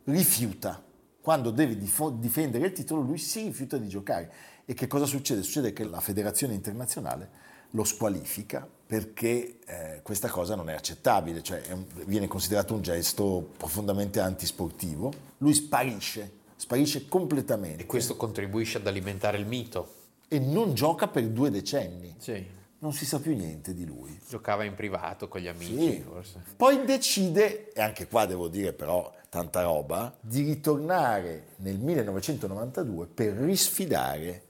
rifiuta. 0.05 0.83
Quando 1.23 1.51
deve 1.51 1.79
difo- 1.79 2.11
difendere 2.11 2.67
il 2.67 2.73
titolo 2.73 3.01
lui 3.01 3.17
si 3.19 3.43
rifiuta 3.45 3.79
di 3.79 3.89
giocare. 3.89 4.31
E 4.67 4.75
che 4.75 4.87
cosa 4.87 5.07
succede? 5.07 5.43
Succede 5.43 5.73
che 5.73 5.85
la 5.85 6.01
federazione 6.01 6.53
internazionale 6.55 7.49
lo 7.71 7.85
squalifica 7.85 8.69
perché 8.87 9.59
eh, 9.67 10.01
questa 10.03 10.29
cosa 10.29 10.55
non 10.55 10.69
è 10.69 10.75
accettabile, 10.75 11.43
cioè 11.43 11.63
è 11.63 11.73
un- 11.73 11.85
viene 12.05 12.27
considerato 12.27 12.75
un 12.75 12.83
gesto 12.83 13.51
profondamente 13.57 14.21
antisportivo. 14.21 15.11
Lui 15.39 15.55
sparisce, 15.55 16.31
sparisce 16.57 17.09
completamente 17.09 17.85
E 17.85 17.87
questo 17.87 18.17
contribuisce 18.17 18.77
ad 18.79 18.87
alimentare 18.87 19.39
il 19.39 19.47
mito. 19.47 19.95
e 20.29 20.39
non 20.39 20.75
gioca 20.75 21.09
per 21.09 21.27
due 21.29 21.51
decenni. 21.51 22.15
Sì. 22.19 22.59
Non 22.81 22.93
si 22.95 23.05
sa 23.05 23.21
più 23.21 23.35
niente 23.37 23.75
di 23.75 23.85
lui. 23.85 24.19
Giocava 24.29 24.65
in 24.65 24.75
privato 24.75 25.29
con 25.29 25.41
gli 25.41 25.49
amici, 25.49 25.77
Sì. 25.93 26.01
forse. 26.07 26.43
Poi 26.57 26.85
decide, 26.85 27.73
e 27.73 27.81
anche 27.83 28.07
qua 28.09 28.25
devo 28.27 28.49
dire 28.49 28.73
però 28.73 29.13
tanta 29.29 29.63
roba, 29.63 30.17
di 30.21 30.43
ritornare 30.43 31.49
nel 31.57 31.79
1992 31.79 33.07
per 33.07 33.33
risfidare 33.35 34.45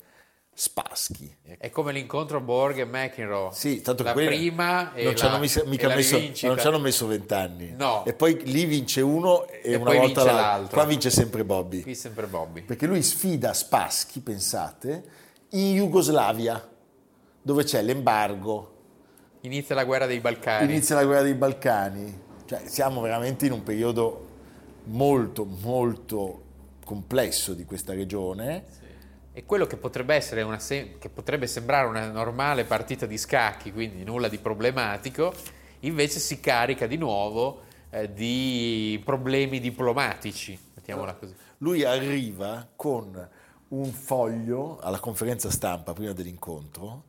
Spassky. 0.55 1.37
È 1.59 1.71
come 1.71 1.91
l'incontro 1.93 2.41
Borg 2.41 2.79
e 2.79 2.85
McEnroe. 2.85 3.51
Sì, 3.53 3.81
tanto 3.81 4.03
la 4.03 4.13
prima 4.13 4.93
e 4.93 5.05
non 5.05 5.17
ci 5.17 5.25
hanno 5.25 5.39
messo, 5.39 5.63
rivincita. 5.65 6.49
non 6.49 6.59
ci 6.59 6.67
hanno 6.67 6.79
messo 6.79 7.07
vent'anni. 7.07 7.73
No. 7.77 8.05
E 8.05 8.13
poi 8.13 8.39
lì 8.45 8.65
vince 8.67 9.01
uno 9.01 9.47
e, 9.49 9.73
E 9.73 9.75
una 9.77 9.95
volta 9.95 10.23
l'altro. 10.23 10.41
l'altro. 10.43 10.75
Qua 10.77 10.85
vince 10.85 11.09
sempre 11.11 11.45
Bobby. 11.45 11.81
Qui 11.83 11.95
sempre 11.95 12.27
Bobby. 12.27 12.63
Perché 12.63 12.87
lui 12.87 13.03
sfida 13.03 13.55
Spassky, 13.55 14.21
pensate, 14.21 15.03
in 15.51 15.75
Jugoslavia, 15.77 16.69
dove 17.43 17.65
c'è 17.65 17.83
l'embargo, 17.83 18.79
Inizia 19.43 19.75
la 19.75 19.85
guerra 19.85 20.05
dei 20.05 20.21
Balcani. 20.21 20.71
Inizia 20.71 20.97
la 20.97 21.05
guerra 21.05 21.23
dei 21.23 21.35
Balcani, 21.35 22.21
cioè 22.45 22.61
siamo 22.67 23.01
veramente 23.01 23.47
in 23.47 23.53
un 23.53 23.63
periodo 23.63 24.29
molto 24.85 25.45
molto 25.45 26.43
complesso 26.85 27.55
di 27.55 27.65
questa 27.65 27.95
regione. 27.95 28.79
E 29.33 29.47
quello 29.47 29.67
che 29.67 29.77
potrebbe 29.77 30.15
essere 30.15 30.43
una 30.43 30.59
che 30.59 31.11
potrebbe 31.13 31.47
sembrare 31.47 31.87
una 31.87 32.11
normale 32.11 32.65
partita 32.65 33.07
di 33.07 33.17
scacchi, 33.17 33.73
quindi 33.73 34.05
nulla 34.05 34.29
di 34.29 34.39
problematico, 34.39 35.33
invece 35.81 36.19
si 36.19 36.39
carica 36.41 36.87
di 36.87 36.99
nuovo 36.99 37.63
eh, 37.89 38.13
di 38.13 39.01
problemi 39.03 39.59
diplomatici, 39.59 40.59
mettiamola 40.75 41.15
così. 41.15 41.35
Lui 41.59 41.85
arriva 41.85 42.69
con 42.77 43.29
un 43.69 43.93
foglio 43.93 44.79
alla 44.81 44.99
conferenza 44.99 45.51
stampa 45.51 45.93
prima 45.95 46.13
dell'incontro, 46.13 47.05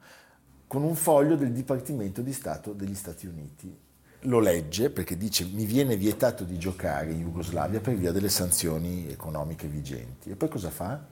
con 0.72 0.84
un 0.84 0.96
foglio 0.96 1.36
del 1.36 1.51
Dipartimento 1.51 2.22
di 2.22 2.32
Stato 2.32 2.72
degli 2.72 2.96
Stati 2.96 3.28
Uniti. 3.28 3.78
Lo 4.22 4.40
legge 4.40 4.90
perché 4.90 5.18
dice 5.18 5.44
mi 5.44 5.66
viene 5.66 5.98
vietato 5.98 6.46
di 6.46 6.58
giocare 6.58 7.12
in 7.12 7.20
Jugoslavia 7.20 7.82
per 7.82 7.96
via 7.96 8.13
delle 8.13 8.30
sanzioni 8.30 9.12
economiche 9.12 9.68
vigenti. 9.68 10.30
E 10.30 10.38
poi 10.38 10.48
cosa 10.48 10.70
fa? 10.70 11.06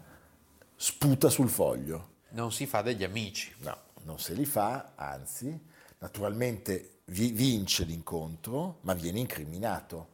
Sputa 0.77 1.27
sul 1.27 1.49
foglio. 1.49 2.11
Non 2.29 2.53
si 2.53 2.67
fa 2.67 2.81
degli 2.81 3.03
amici. 3.03 3.53
No, 3.57 3.75
non 4.03 4.17
se 4.17 4.33
li 4.33 4.45
fa, 4.45 4.93
anzi, 4.95 5.59
naturalmente 5.97 6.99
vi- 7.07 7.33
vince 7.33 7.83
l'incontro, 7.83 8.77
ma 8.83 8.93
viene 8.93 9.19
incriminato 9.19 10.11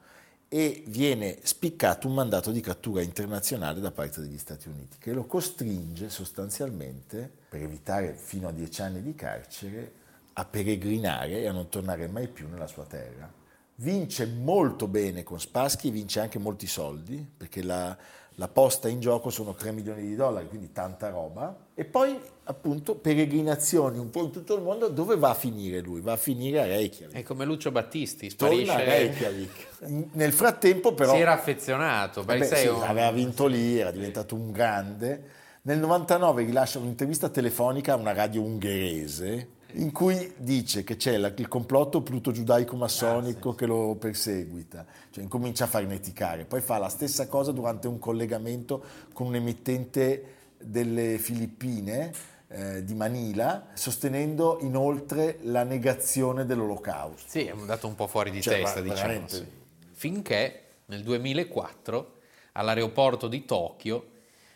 e 0.47 0.83
viene 0.87 1.39
spiccato 1.43 2.07
un 2.07 2.13
mandato 2.13 2.51
di 2.51 2.61
cattura 2.61 3.01
internazionale 3.01 3.79
da 3.79 3.91
parte 3.91 4.21
degli 4.21 4.37
Stati 4.37 4.67
Uniti, 4.67 4.97
che 4.99 5.11
lo 5.11 5.25
costringe 5.25 6.09
sostanzialmente, 6.09 7.29
per 7.49 7.61
evitare 7.61 8.13
fino 8.13 8.47
a 8.47 8.51
dieci 8.51 8.81
anni 8.81 9.01
di 9.01 9.15
carcere, 9.15 9.91
a 10.33 10.45
peregrinare 10.45 11.39
e 11.39 11.47
a 11.47 11.51
non 11.51 11.69
tornare 11.69 12.07
mai 12.07 12.27
più 12.27 12.47
nella 12.47 12.67
sua 12.67 12.85
terra. 12.85 13.43
Vince 13.77 14.25
molto 14.25 14.87
bene 14.87 15.23
con 15.23 15.39
Spassky, 15.39 15.91
vince 15.91 16.21
anche 16.21 16.39
molti 16.39 16.65
soldi, 16.65 17.27
perché 17.35 17.61
la, 17.61 17.95
la 18.35 18.47
posta 18.47 18.87
in 18.87 19.01
gioco 19.01 19.29
sono 19.29 19.53
3 19.53 19.71
milioni 19.73 20.01
di 20.03 20.15
dollari, 20.15 20.47
quindi 20.47 20.71
tanta 20.71 21.09
roba. 21.09 21.53
E 21.73 21.83
poi, 21.83 22.17
appunto, 22.45 22.95
peregrinazioni 22.95 23.97
un 23.97 24.09
po' 24.09 24.23
in 24.23 24.31
tutto 24.31 24.55
il 24.55 24.61
mondo. 24.61 24.87
Dove 24.87 25.17
va 25.17 25.31
a 25.31 25.33
finire 25.33 25.81
lui? 25.81 25.99
Va 25.99 26.13
a 26.13 26.17
finire 26.17 26.61
a 26.61 26.65
Reykjavik. 26.65 27.15
È 27.17 27.23
come 27.23 27.43
Lucio 27.43 27.69
Battisti, 27.71 28.33
Torna 28.33 28.61
a 28.61 28.79
sparisce. 28.79 28.85
Reykjavik. 28.85 29.67
Nel 30.13 30.31
frattempo, 30.31 30.93
però, 30.93 31.13
Si 31.13 31.19
era 31.19 31.33
affezionato, 31.33 32.23
vabbè, 32.23 32.45
sei 32.45 32.61
sì, 32.61 32.67
un- 32.67 32.81
aveva 32.81 33.11
vinto 33.11 33.45
lì, 33.45 33.77
era 33.77 33.91
diventato 33.91 34.35
un 34.35 34.51
grande. 34.51 35.31
Nel 35.63 35.79
99 35.79 36.43
rilascia 36.43 36.79
un'intervista 36.79 37.27
telefonica 37.27 37.93
a 37.93 37.95
una 37.97 38.13
radio 38.13 38.41
ungherese 38.41 39.49
in 39.75 39.91
cui 39.91 40.33
dice 40.37 40.83
che 40.83 40.95
c'è 40.95 41.17
la- 41.17 41.31
il 41.35 41.47
complotto 41.47 42.01
pluto-giudaico-massonico 42.01 43.53
che 43.55 43.65
lo 43.65 43.95
perseguita, 43.95 44.85
cioè 45.11 45.23
incomincia 45.23 45.65
a 45.65 45.67
farneticare. 45.67 46.45
Poi 46.45 46.61
fa 46.61 46.77
la 46.77 46.89
stessa 46.89 47.27
cosa 47.27 47.51
durante 47.51 47.87
un 47.87 47.99
collegamento 47.99 48.83
con 49.13 49.27
un 49.27 49.35
emittente 49.35 50.33
delle 50.57 51.17
Filippine, 51.17 52.11
eh, 52.47 52.83
di 52.83 52.93
Manila, 52.93 53.67
sostenendo 53.73 54.59
inoltre 54.61 55.39
la 55.43 55.63
negazione 55.63 56.45
dell'olocausto. 56.45 57.27
Sì, 57.27 57.45
è 57.45 57.51
andato 57.51 57.87
un 57.87 57.95
po' 57.95 58.07
fuori 58.07 58.31
di 58.31 58.41
Cioè, 58.41 58.61
testa, 58.61 58.81
diciamo. 58.81 59.27
sì. 59.27 59.45
Finché 59.91 60.61
nel 60.85 61.03
2004 61.03 62.13
all'aeroporto 62.53 63.27
di 63.27 63.43
Tokyo 63.45 64.05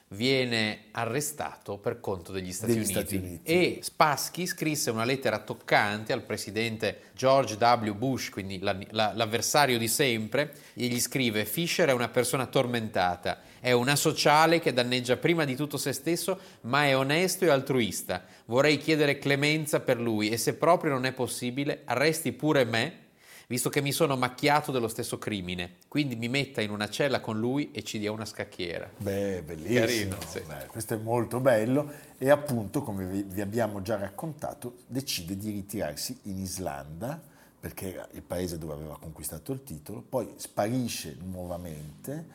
viene 0.09 0.85
arrestato 0.91 1.77
per 1.77 1.99
conto 1.99 2.31
degli 2.31 2.51
Stati, 2.51 2.71
Degli 2.73 2.81
Uniti. 2.83 2.93
Stati 2.99 3.15
Uniti. 3.17 3.39
e 3.43 3.79
Spassky 3.81 4.45
scrisse 4.47 4.89
una 4.89 5.03
lettera 5.03 5.39
toccante 5.39 6.13
al 6.13 6.23
presidente 6.23 7.01
George 7.15 7.55
W. 7.55 7.93
Bush, 7.93 8.29
quindi 8.29 8.59
la- 8.59 8.77
la- 8.89 9.13
l'avversario 9.15 9.77
di 9.77 9.87
sempre, 9.87 10.53
e 10.73 10.87
gli 10.87 10.99
scrive 10.99 11.45
Fisher 11.45 11.89
è 11.89 11.93
una 11.93 12.09
persona 12.09 12.47
tormentata, 12.47 13.41
è 13.59 13.71
una 13.71 13.95
sociale 13.95 14.59
che 14.59 14.73
danneggia 14.73 15.17
prima 15.17 15.45
di 15.45 15.55
tutto 15.55 15.77
se 15.77 15.93
stesso, 15.93 16.39
ma 16.61 16.85
è 16.85 16.97
onesto 16.97 17.45
e 17.45 17.49
altruista. 17.49 18.23
Vorrei 18.45 18.77
chiedere 18.77 19.19
clemenza 19.19 19.79
per 19.79 19.99
lui 19.99 20.29
e 20.29 20.37
se 20.37 20.55
proprio 20.55 20.91
non 20.91 21.05
è 21.05 21.11
possibile, 21.11 21.81
arresti 21.85 22.31
pure 22.31 22.63
me 22.65 23.07
visto 23.49 23.69
che 23.69 23.81
mi 23.81 23.91
sono 23.91 24.15
macchiato 24.15 24.71
dello 24.71 24.87
stesso 24.87 25.17
crimine. 25.17 25.77
Quindi 25.87 26.15
mi 26.15 26.29
metta 26.29 26.61
in 26.61 26.69
una 26.69 26.87
cella 26.87 27.19
con 27.19 27.39
lui 27.39 27.71
e 27.71 27.81
ci 27.83 27.97
dia 27.97 28.11
una 28.11 28.25
scacchiera. 28.25 28.87
Beh, 28.95 29.41
bellissimo. 29.41 29.79
Carino, 29.79 30.17
sì. 30.27 30.41
Beh, 30.45 30.67
questo 30.67 30.93
è 30.93 30.97
molto 30.97 31.39
bello 31.39 31.91
e 32.19 32.29
appunto, 32.29 32.83
come 32.83 33.05
vi, 33.05 33.23
vi 33.23 33.41
abbiamo 33.41 33.81
già 33.81 33.97
raccontato, 33.97 34.75
decide 34.85 35.35
di 35.35 35.49
ritirarsi 35.49 36.19
in 36.23 36.37
Islanda 36.37 37.19
perché 37.59 37.93
era 37.93 38.07
il 38.11 38.21
paese 38.21 38.59
dove 38.59 38.73
aveva 38.73 38.97
conquistato 38.99 39.51
il 39.51 39.63
titolo, 39.63 40.01
poi 40.07 40.31
sparisce 40.35 41.17
nuovamente 41.19 42.27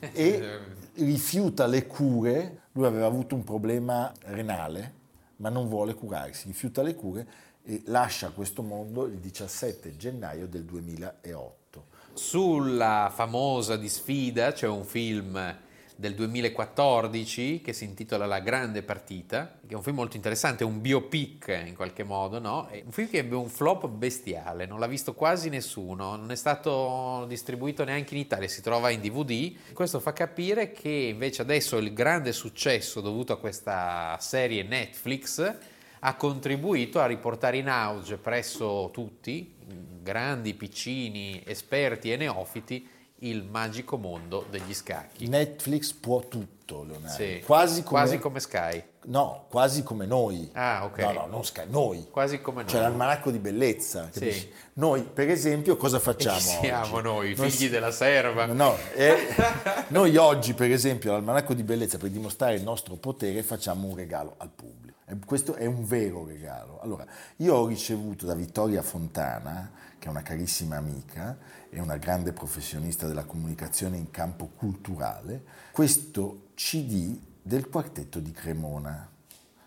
e 0.12 0.58
rifiuta 0.94 1.66
le 1.66 1.86
cure. 1.86 2.62
Lui 2.72 2.84
aveva 2.84 3.06
avuto 3.06 3.36
un 3.36 3.44
problema 3.44 4.12
renale, 4.24 4.92
ma 5.36 5.48
non 5.48 5.68
vuole 5.68 5.94
curarsi, 5.94 6.46
rifiuta 6.46 6.82
le 6.82 6.94
cure 6.94 7.26
e 7.64 7.82
lascia 7.86 8.30
questo 8.30 8.62
mondo 8.62 9.04
il 9.06 9.18
17 9.18 9.96
gennaio 9.96 10.46
del 10.46 10.64
2008. 10.64 11.84
Sulla 12.14 13.10
famosa 13.14 13.76
di 13.76 13.88
sfida 13.88 14.52
c'è 14.52 14.66
un 14.66 14.84
film 14.84 15.56
del 15.98 16.14
2014 16.14 17.62
che 17.62 17.72
si 17.72 17.84
intitola 17.84 18.26
La 18.26 18.40
grande 18.40 18.82
partita, 18.82 19.58
che 19.66 19.72
è 19.72 19.76
un 19.76 19.82
film 19.82 19.96
molto 19.96 20.16
interessante, 20.16 20.62
un 20.62 20.82
biopic 20.82 21.62
in 21.66 21.74
qualche 21.74 22.04
modo, 22.04 22.38
no? 22.38 22.66
È 22.66 22.82
un 22.84 22.92
film 22.92 23.08
che 23.08 23.18
ebbe 23.18 23.34
un 23.34 23.48
flop 23.48 23.88
bestiale, 23.88 24.66
non 24.66 24.78
l'ha 24.78 24.86
visto 24.86 25.14
quasi 25.14 25.48
nessuno, 25.48 26.16
non 26.16 26.30
è 26.30 26.36
stato 26.36 27.24
distribuito 27.26 27.82
neanche 27.82 28.14
in 28.14 28.20
Italia, 28.20 28.46
si 28.46 28.60
trova 28.60 28.90
in 28.90 29.00
DVD. 29.00 29.54
Questo 29.72 29.98
fa 29.98 30.12
capire 30.12 30.70
che 30.70 30.90
invece 30.90 31.40
adesso 31.40 31.78
il 31.78 31.94
grande 31.94 32.32
successo 32.32 33.00
dovuto 33.00 33.32
a 33.32 33.38
questa 33.38 34.18
serie 34.20 34.62
Netflix 34.62 35.54
ha 36.00 36.14
contribuito 36.14 37.00
a 37.00 37.06
riportare 37.06 37.56
in 37.56 37.68
auge 37.68 38.18
presso 38.18 38.90
tutti, 38.92 39.54
grandi, 40.02 40.52
piccini, 40.52 41.42
esperti 41.44 42.12
e 42.12 42.16
neofiti, 42.16 42.86
il 43.20 43.44
magico 43.44 43.96
mondo 43.96 44.44
degli 44.50 44.74
scacchi. 44.74 45.26
Netflix 45.28 45.92
può 45.92 46.20
tutto, 46.20 46.82
Leonardo. 46.84 47.08
Sì. 47.08 47.42
Quasi 47.44 47.82
come, 47.82 48.00
Quasi 48.00 48.18
come 48.18 48.40
Sky. 48.40 48.84
No, 49.06 49.46
quasi 49.48 49.82
come 49.84 50.04
noi. 50.04 50.50
Ah, 50.52 50.84
ok. 50.84 50.98
No, 50.98 51.12
no, 51.12 51.26
non 51.26 51.44
Sky, 51.44 51.64
noi. 51.68 52.08
Quasi 52.10 52.40
come 52.40 52.62
noi. 52.62 52.70
C'è 52.70 52.80
l'almanacco 52.80 53.30
di 53.30 53.38
bellezza. 53.38 54.08
Sì. 54.10 54.52
Noi, 54.74 55.02
per 55.02 55.30
esempio, 55.30 55.76
cosa 55.76 55.98
E 55.98 56.00
facciamo 56.00 56.36
chi 56.36 56.40
siamo 56.40 57.00
noi, 57.00 57.34
Noi 57.34 57.50
figli 57.50 57.70
della 57.70 57.92
serva. 57.92 58.46
No, 58.46 58.76
eh, 58.94 59.16
noi 59.88 60.16
oggi, 60.16 60.54
per 60.54 60.70
esempio, 60.70 61.10
all'almanacco 61.10 61.54
di 61.54 61.62
bellezza, 61.62 61.98
per 61.98 62.10
dimostrare 62.10 62.56
il 62.56 62.62
nostro 62.62 62.96
potere, 62.96 63.42
facciamo 63.42 63.86
un 63.86 63.94
regalo 63.94 64.34
al 64.38 64.50
pubblico. 64.54 64.85
Questo 65.24 65.54
è 65.54 65.66
un 65.66 65.84
vero 65.84 66.26
regalo. 66.26 66.80
Allora, 66.80 67.06
io 67.36 67.54
ho 67.54 67.66
ricevuto 67.66 68.26
da 68.26 68.34
Vittoria 68.34 68.82
Fontana, 68.82 69.70
che 69.98 70.06
che 70.06 70.12
è 70.12 70.14
una 70.14 70.22
carissima 70.22 70.76
amica 70.76 71.36
e 71.68 71.80
una 71.80 71.96
grande 71.96 72.32
professionista 72.32 73.08
della 73.08 73.24
comunicazione 73.24 73.96
in 73.96 74.12
campo 74.12 74.46
culturale, 74.56 75.42
questo 75.72 76.50
CD 76.54 77.18
del 77.42 77.68
quartetto 77.68 78.20
di 78.20 78.30
Cremona. 78.30 79.10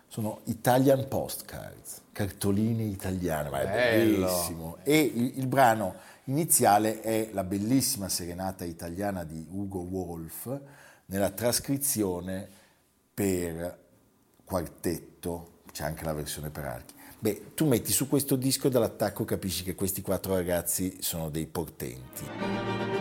Sono 0.08 0.40
Italian 0.44 1.06
Postcards, 1.08 2.00
cartoline 2.10 2.84
italiane, 2.84 3.50
ma 3.50 3.60
è 3.60 3.64
Bello. 3.66 4.26
bellissimo. 4.26 4.76
E 4.82 4.98
il, 4.98 5.38
il 5.38 5.46
brano 5.46 5.94
iniziale 6.24 7.02
è 7.02 7.28
la 7.32 7.44
bellissima 7.44 8.08
serenata 8.08 8.64
italiana 8.64 9.24
di 9.24 9.46
Ugo 9.50 9.80
Wolf 9.80 10.58
nella 11.06 11.30
trascrizione 11.30 12.48
per 13.12 13.79
quartetto, 14.50 15.60
c'è 15.70 15.84
anche 15.84 16.04
la 16.04 16.12
versione 16.12 16.50
per 16.50 16.64
archi. 16.64 16.92
Beh, 17.20 17.54
tu 17.54 17.66
metti 17.66 17.92
su 17.92 18.08
questo 18.08 18.34
disco 18.34 18.68
dall'attacco 18.68 19.24
capisci 19.24 19.62
che 19.62 19.76
questi 19.76 20.02
quattro 20.02 20.34
ragazzi 20.34 20.96
sono 20.98 21.30
dei 21.30 21.46
portenti. 21.46 22.99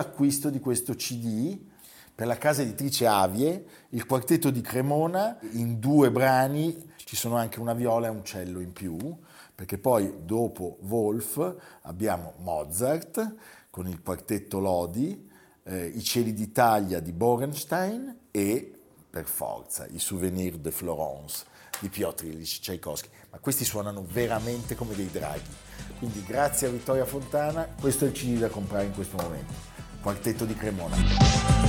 L'acquisto 0.00 0.48
di 0.48 0.60
questo 0.60 0.94
CD 0.94 1.58
per 2.14 2.26
la 2.26 2.36
casa 2.36 2.62
editrice 2.62 3.06
Avie, 3.06 3.64
il 3.90 4.04
quartetto 4.04 4.50
di 4.50 4.60
Cremona, 4.60 5.38
in 5.52 5.78
due 5.78 6.10
brani, 6.10 6.92
ci 6.96 7.16
sono 7.16 7.36
anche 7.36 7.60
una 7.60 7.72
viola 7.72 8.08
e 8.08 8.10
un 8.10 8.24
cello 8.24 8.60
in 8.60 8.72
più, 8.72 8.98
perché 9.54 9.78
poi 9.78 10.24
dopo 10.24 10.78
Wolf 10.82 11.56
abbiamo 11.82 12.34
Mozart 12.38 13.34
con 13.70 13.88
il 13.88 14.02
quartetto 14.02 14.58
Lodi, 14.58 15.28
eh, 15.62 15.86
I 15.86 16.02
cieli 16.02 16.34
d'Italia 16.34 17.00
di 17.00 17.12
Borenstein 17.12 18.18
e, 18.30 18.78
per 19.08 19.24
forza, 19.24 19.86
i 19.86 19.98
Souvenir 19.98 20.58
de 20.58 20.70
Florence 20.70 21.44
di 21.78 21.88
Piotr 21.88 22.24
Ilyich 22.24 22.60
Tchaikovsky. 22.60 23.08
Ma 23.30 23.38
questi 23.38 23.64
suonano 23.64 24.04
veramente 24.06 24.74
come 24.74 24.94
dei 24.94 25.10
draghi. 25.10 25.54
Quindi 25.98 26.22
grazie 26.22 26.66
a 26.66 26.70
Vittoria 26.70 27.06
Fontana, 27.06 27.66
questo 27.80 28.04
è 28.04 28.08
il 28.08 28.14
CD 28.14 28.38
da 28.38 28.48
comprare 28.48 28.84
in 28.84 28.92
questo 28.92 29.16
momento. 29.16 29.79
Quartetto 30.00 30.46
di 30.46 30.54
Cremona. 30.54 31.59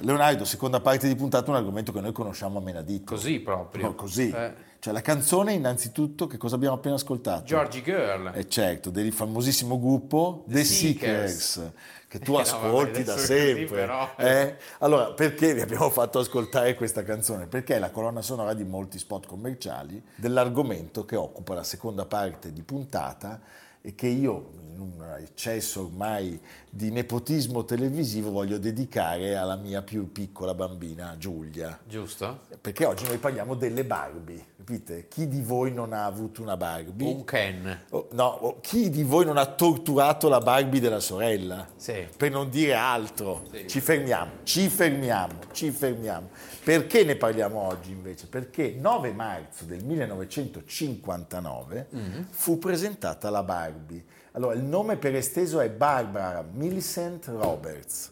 Leonardo, 0.00 0.44
seconda 0.44 0.80
parte 0.80 1.06
di 1.06 1.14
puntata, 1.14 1.50
un 1.50 1.56
argomento 1.56 1.92
che 1.92 2.00
noi 2.00 2.12
conosciamo 2.12 2.58
a 2.58 2.62
menadito. 2.62 3.14
Così 3.14 3.38
proprio. 3.40 3.86
No, 3.86 3.94
così. 3.94 4.28
Eh, 4.30 4.52
Cioè 4.80 4.92
la 4.92 5.00
canzone 5.00 5.52
innanzitutto, 5.52 6.26
che 6.26 6.36
cosa 6.36 6.56
abbiamo 6.56 6.74
appena 6.74 6.96
ascoltato? 6.96 7.44
Georgie 7.44 7.82
Girl. 7.82 8.32
Eh 8.34 8.48
certo, 8.48 8.90
del 8.90 9.12
famosissimo 9.12 9.78
gruppo 9.78 10.42
The, 10.48 10.64
Seekers, 10.64 11.36
Seekers. 11.52 11.72
che 12.08 12.18
tu 12.18 12.32
Eh, 12.32 12.34
no, 12.38 12.40
ascolti 12.40 12.92
vabbè, 12.92 13.04
da 13.04 13.12
così, 13.12 13.26
sempre. 13.26 13.64
però. 13.66 14.10
eh? 14.16 14.56
Allora, 14.80 15.12
perché 15.12 15.54
vi 15.54 15.60
abbiamo 15.60 15.88
fatto 15.90 16.18
ascoltare 16.18 16.74
questa 16.74 17.04
canzone? 17.04 17.46
Perché 17.46 17.76
è 17.76 17.78
la 17.78 17.90
colonna 17.90 18.22
sonora 18.22 18.54
di 18.54 18.64
molti 18.64 18.98
spot 18.98 19.26
commerciali 19.28 20.02
dell'argomento 20.16 21.04
che 21.04 21.14
occupa 21.14 21.54
la 21.54 21.62
seconda 21.64 22.04
parte 22.06 22.52
di 22.52 22.62
puntata 22.62 23.40
e 23.82 23.94
che 23.94 24.06
io, 24.06 24.60
in 24.72 24.80
un 24.80 25.16
eccesso 25.20 25.82
ormai 25.82 26.40
di 26.70 26.90
nepotismo 26.90 27.64
televisivo, 27.64 28.30
voglio 28.30 28.58
dedicare 28.58 29.36
alla 29.36 29.56
mia 29.56 29.82
più 29.82 30.10
piccola 30.10 30.54
bambina 30.54 31.16
Giulia. 31.18 31.78
Giusto? 31.86 32.40
Perché 32.60 32.86
oggi 32.86 33.04
noi 33.04 33.18
parliamo 33.18 33.54
delle 33.54 33.84
Barbie, 33.84 34.44
capite? 34.56 35.08
Chi 35.08 35.26
di 35.26 35.42
voi 35.42 35.72
non 35.72 35.92
ha 35.92 36.04
avuto 36.04 36.42
una 36.42 36.56
Barbie? 36.56 37.12
Un 37.12 37.24
Ken. 37.24 37.82
Oh, 37.90 38.08
no, 38.12 38.24
oh, 38.24 38.60
chi 38.60 38.88
di 38.88 39.02
voi 39.02 39.24
non 39.24 39.36
ha 39.36 39.46
torturato 39.46 40.28
la 40.28 40.40
Barbie 40.40 40.80
della 40.80 41.00
sorella? 41.00 41.66
Sì. 41.76 42.06
Per 42.16 42.30
non 42.30 42.48
dire 42.48 42.74
altro. 42.74 43.44
Sì. 43.50 43.68
Ci 43.68 43.80
fermiamo, 43.80 44.30
ci 44.44 44.68
fermiamo, 44.68 45.34
ci 45.52 45.70
fermiamo. 45.70 46.28
Perché 46.64 47.02
ne 47.04 47.16
parliamo 47.16 47.58
oggi 47.58 47.90
invece? 47.90 48.26
Perché 48.28 48.74
9 48.78 49.12
marzo 49.12 49.64
del 49.64 49.82
1959 49.84 51.86
Mm-hmm. 51.94 52.22
fu 52.30 52.58
presentata 52.58 53.28
la 53.30 53.42
Barbie. 53.42 54.04
Allora, 54.32 54.54
il 54.54 54.62
nome 54.62 54.96
per 54.96 55.14
esteso 55.14 55.60
è 55.60 55.68
Barbara 55.68 56.44
Millicent 56.52 57.26
Roberts. 57.26 58.10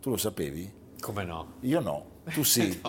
Tu 0.00 0.10
lo 0.10 0.16
sapevi? 0.16 0.78
Come 1.00 1.24
no? 1.24 1.52
Io 1.60 1.80
no, 1.80 2.04
tu 2.32 2.42
sì. 2.42 2.80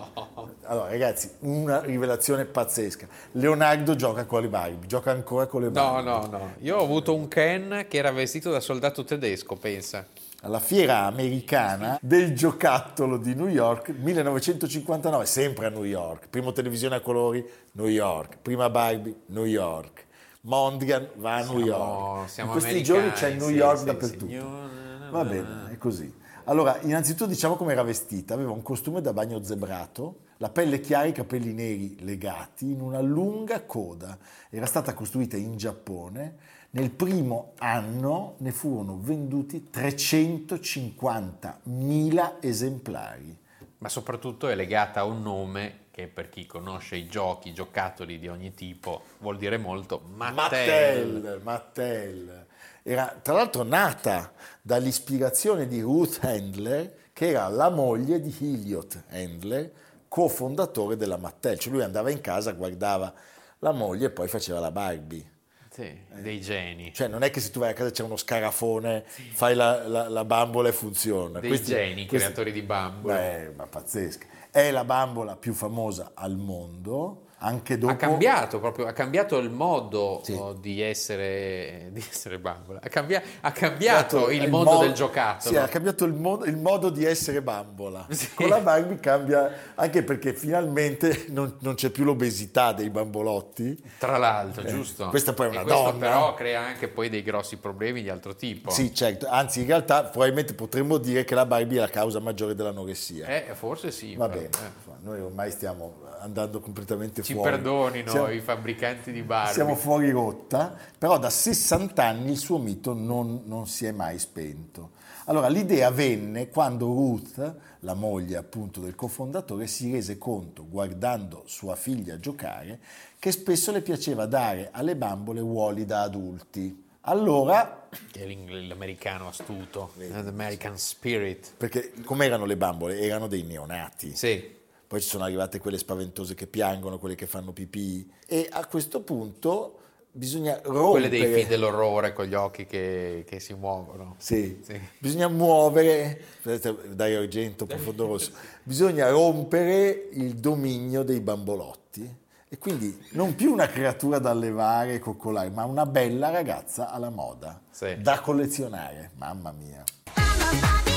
Allora, 0.64 0.90
ragazzi, 0.90 1.30
una 1.40 1.82
rivelazione 1.82 2.46
pazzesca. 2.46 3.08
Leonardo 3.34 3.96
gioca 3.96 4.26
con 4.26 4.42
le 4.42 4.48
Barbie, 4.48 4.88
gioca 4.88 5.12
ancora 5.12 5.46
con 5.48 5.62
le 5.62 5.68
No, 5.68 5.74
Barbie. 5.74 6.10
no, 6.10 6.28
no. 6.38 6.54
Io 6.60 6.78
ho 6.78 6.84
avuto 6.84 7.14
un 7.14 7.28
Ken 7.28 7.86
che 7.90 7.98
era 7.98 8.12
vestito 8.12 8.50
da 8.52 8.60
soldato 8.62 9.04
tedesco, 9.04 9.56
pensa. 9.56 10.06
Alla 10.42 10.60
fiera 10.60 11.06
americana 11.06 12.00
del 12.02 12.36
giocattolo 12.36 13.18
di 13.18 13.36
New 13.36 13.48
York 13.48 13.90
1959, 13.90 15.26
sempre 15.26 15.68
a 15.68 15.70
New 15.70 15.84
York. 15.84 16.30
Primo 16.30 16.52
televisione 16.52 16.96
a 16.96 17.00
colori, 17.00 17.48
New 17.74 17.88
York. 17.88 18.38
Prima 18.42 18.70
Barbie, 18.70 19.22
New 19.28 19.46
York. 19.46 20.08
Mondrian 20.42 21.08
va 21.18 21.36
a 21.36 21.44
New 21.44 21.60
York. 21.60 22.30
siamo 22.30 22.54
In 22.54 22.60
questi 22.60 22.82
giorni 22.82 23.12
c'è 23.12 23.34
New 23.36 23.50
sì, 23.50 23.54
York 23.54 23.78
sì, 23.78 23.86
dappertutto. 23.86 24.26
signor- 24.26 24.70
Va 25.12 25.26
bene, 25.26 25.72
è 25.72 25.78
così. 25.78 26.12
Allora, 26.46 26.80
innanzitutto 26.82 27.28
diciamo 27.28 27.56
come 27.56 27.74
era 27.74 27.84
vestita. 27.84 28.34
Aveva 28.34 28.52
un 28.52 28.64
costume 28.64 29.02
da 29.02 29.14
bagno 29.14 29.44
zebrato, 29.44 30.22
la 30.38 30.50
pelle 30.50 30.80
chiara 30.80 31.06
e 31.06 31.10
i 31.10 31.14
capelli 31.14 31.54
neri 31.54 31.98
legati 32.00 32.72
in 32.72 32.82
una 32.82 33.00
lunga 33.00 33.64
coda. 33.66 34.18
Era 34.50 34.66
stata 34.66 34.96
costruita 34.96 35.38
in 35.38 35.56
Giappone. 35.56 36.38
Nel 36.74 36.90
primo 36.90 37.52
anno 37.58 38.36
ne 38.38 38.54
furono 38.54 38.98
venduti 39.02 39.68
350.000 39.74 42.36
esemplari. 42.40 43.38
Ma 43.80 43.90
soprattutto 43.90 44.48
è 44.48 44.56
legata 44.56 45.02
a 45.02 45.04
un 45.04 45.22
nome 45.22 45.80
che 45.92 46.08
per 46.08 46.30
chi 46.30 46.46
conosce 46.46 46.96
i 46.96 47.08
giochi, 47.08 47.50
i 47.50 47.54
giocattoli 47.54 48.20
di 48.20 48.30
ogni 48.30 48.54
tipo, 48.54 49.02
vuol 49.18 49.38
dire 49.38 49.58
molto 49.58 50.02
Mattel. 50.16 51.12
Mattel, 51.12 51.42
Mattel. 51.44 52.46
Era 52.84 53.20
tra 53.22 53.34
l'altro 53.34 53.64
nata 53.64 54.32
dall'ispirazione 54.62 55.68
di 55.68 55.82
Ruth 55.82 56.20
Handler, 56.22 57.10
che 57.12 57.32
era 57.32 57.50
la 57.50 57.70
moglie 57.70 58.22
di 58.22 58.34
Elliot 58.40 59.04
Handler, 59.10 59.74
cofondatore 60.08 60.96
della 60.96 61.18
Mattel. 61.18 61.60
Cioè 61.60 61.74
lui 61.74 61.84
andava 61.84 62.12
in 62.12 62.22
casa, 62.22 62.54
guardava 62.54 63.14
la 63.60 63.74
moglie 63.74 64.06
e 64.06 64.12
poi 64.12 64.30
faceva 64.30 64.62
la 64.62 64.72
Barbie. 64.72 65.31
Sì, 65.74 65.90
dei 66.20 66.42
geni. 66.42 66.94
Cioè 66.94 67.08
non 67.08 67.24
è 67.24 67.30
che 67.32 67.40
se 67.40 67.50
tu 67.50 67.60
vai 67.60 67.70
a 67.70 67.74
casa 67.74 67.92
c'è 67.92 68.04
uno 68.04 68.18
scarafone, 68.18 69.06
fai 69.06 69.56
la, 69.56 69.88
la- 69.88 70.10
la 70.10 70.26
bambola 70.26 70.68
e 70.68 70.74
funziona. 70.74 71.40
Dei 71.40 71.48
Questi- 71.48 71.72
geni, 71.72 72.06
creatori 72.06 72.52
di 72.52 72.62
bambole. 72.62 73.14
Beh, 73.48 73.56
ma 73.56 73.68
pazzesca. 73.68 74.26
È 74.52 74.70
la 74.70 74.84
bambola 74.84 75.38
più 75.38 75.54
famosa 75.54 76.12
al 76.14 76.36
mondo, 76.36 77.28
anche 77.44 77.78
dopo... 77.78 77.92
Ha 77.94 77.96
cambiato 77.96 78.60
proprio, 78.60 78.86
ha 78.88 78.92
cambiato 78.92 79.38
il 79.38 79.50
modo 79.50 80.22
Sì. 80.24 80.34
oh, 80.34 80.54
di, 80.54 80.82
essere, 80.82 81.90
di 81.92 82.04
essere 82.08 82.38
bambola. 82.38 82.80
Ha, 82.84 82.88
cambia- 82.88 83.22
ha 83.42 83.52
cambiato 83.52 84.30
il, 84.30 84.44
il 84.44 84.50
mondo 84.50 84.74
mo- 84.74 84.80
del 84.80 84.94
giocattolo. 84.94 85.54
Sì, 85.56 85.58
ha 85.60 85.68
cambiato 85.68 86.06
il, 86.06 86.14
mo- 86.14 86.44
il 86.46 86.58
modo 86.58 86.90
di 86.90 87.04
essere 87.04 87.42
bambola. 87.42 88.08
Sì. 88.22 88.34
Con 88.36 88.50
la 88.50 88.60
Barbie 88.60 89.00
cambia 89.00 89.74
anche 89.74 90.04
perché 90.04 90.34
finalmente 90.34 91.26
non, 91.30 91.58
non 91.62 91.74
c'è 91.74 91.90
più 91.90 92.04
l'obesità 92.04 92.72
dei 92.72 92.90
bambolotti. 92.92 93.82
Tra 93.98 94.18
l'altro, 94.18 94.64
giusto? 94.64 95.08
Eh, 95.08 95.10
questa 95.10 95.34
poi 95.34 95.48
è 95.48 95.50
una 95.50 95.62
e 95.62 95.66
donna. 95.66 95.98
però 95.98 96.34
crea 96.36 96.62
anche 96.62 96.88
poi 96.88 97.10
dei 97.10 97.24
grossi 97.24 97.58
problemi 97.58 98.04
di 98.04 98.10
altro 98.10 98.36
tipo. 98.36 98.70
Sì, 98.70 98.94
certo. 98.94 99.28
Anzi, 99.28 99.62
in 99.62 99.68
realtà 99.68 100.04
probabilmente 100.04 100.54
potremmo 100.54 100.98
dire 100.98 101.24
che 101.24 101.34
la 101.34 101.48
Barbie 101.48 101.78
è 101.78 101.82
la 101.82 101.90
causa 101.90 102.20
maggiore 102.20 102.54
dell'anoressia. 102.54 103.26
Eh, 103.26 103.56
forse 103.56 103.90
sì. 103.90 104.16
Va 104.16 104.30
però, 104.30 104.42
bene, 104.42 104.50
eh. 104.68 104.92
noi 105.02 105.20
ormai 105.22 105.50
stiamo 105.50 106.10
andando 106.20 106.60
completamente 106.60 107.24
Ci 107.32 107.38
fuori. 107.38 107.52
perdonino 107.52 108.12
Siamo- 108.12 108.30
i 108.30 108.40
fabbricanti 108.40 109.12
di 109.12 109.22
Barbie. 109.24 109.54
Siamo 109.54 109.76
fuori 109.76 110.10
rotta, 110.12 110.76
però 110.98 111.18
da 111.18 111.30
60 111.30 112.04
anni 112.06 112.32
il 112.32 112.38
suo 112.38 112.58
mito 112.58 112.94
non, 112.94 113.42
non 113.46 113.68
si 113.68 113.86
è 113.86 113.92
mai 113.92 114.20
spento. 114.20 114.92
Allora, 115.26 115.48
l'idea 115.50 115.92
venne 115.92 116.50
quando 116.50 116.88
Ruth, 116.88 117.56
la 117.82 117.94
moglie 117.94 118.38
appunto 118.38 118.80
del 118.82 118.96
cofondatore, 118.96 119.68
si 119.68 119.92
rese 119.92 120.18
conto, 120.18 120.66
guardando 120.68 121.44
sua 121.46 121.76
figlia 121.76 122.20
giocare, 122.20 122.80
che 123.20 123.32
spesso 123.32 123.72
le 123.72 123.82
piaceva 123.82 124.26
dare 124.26 124.70
alle 124.72 124.96
bambole 124.96 125.40
ruoli 125.40 125.86
da 125.86 126.02
adulti. 126.02 126.86
Allora, 127.02 127.88
Che 128.12 128.38
l'americano 128.68 129.28
astuto, 129.28 129.92
eh, 130.00 130.10
l'American 130.10 130.78
spirit. 130.78 131.54
perché 131.58 131.94
com'erano 132.04 132.46
le 132.46 132.58
bambole? 132.58 133.00
Erano 133.00 133.28
dei 133.28 133.44
neonati. 133.44 134.16
Sì, 134.16 134.60
Poi 134.92 135.00
ci 135.00 135.08
sono 135.08 135.24
arrivate 135.24 135.58
quelle 135.60 135.78
spaventose 135.78 136.34
che 136.34 136.48
piangono, 136.48 137.00
quelle 137.00 137.16
che 137.16 137.26
fanno 137.26 137.54
pipì. 137.54 138.06
E 138.28 138.50
a 138.52 138.66
questo 138.66 139.00
punto 139.00 139.80
bisogna 140.12 140.60
rompere... 140.64 140.90
quelle 140.90 141.08
dei 141.08 141.34
film 141.34 141.48
dell'orrore 141.48 142.12
con 142.12 142.26
gli 142.26 142.34
occhi 142.34 142.66
che, 142.66 143.24
che 143.26 143.40
si 143.40 143.54
muovono. 143.54 144.16
Sì. 144.18 144.60
Sì. 144.62 144.78
bisogna 144.98 145.30
muovere, 145.30 146.22
vedete, 146.44 146.94
Dario 146.94 147.22
Argento, 147.22 147.66
Profondo 147.66 148.06
Rosso, 148.06 148.32
bisogna 148.64 149.08
rompere 149.10 150.10
il 150.12 150.36
dominio 150.36 151.04
dei 151.04 151.22
bambolotti 151.22 152.14
e 152.50 152.58
quindi 152.58 153.02
non 153.12 153.34
più 153.34 153.54
una 153.54 153.68
creatura 153.68 154.20
da 154.20 154.32
allevare 154.32 154.96
e 154.96 155.00
coccolare, 155.00 155.52
ma 155.52 155.64
una 155.64 155.86
bella 155.86 156.32
ragazza 156.32 156.90
alla 156.90 157.10
moda, 157.10 157.62
Sì. 157.70 157.96
da 158.02 158.20
collezionare, 158.20 159.12
mamma 159.16 159.54
mia. 159.54 160.91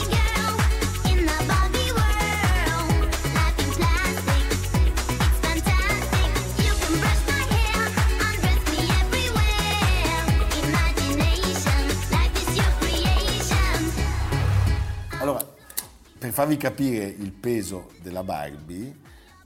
Per 16.24 16.32
farvi 16.32 16.56
capire 16.56 17.04
il 17.04 17.32
peso 17.32 17.90
della 18.00 18.24
Barbie, 18.24 18.96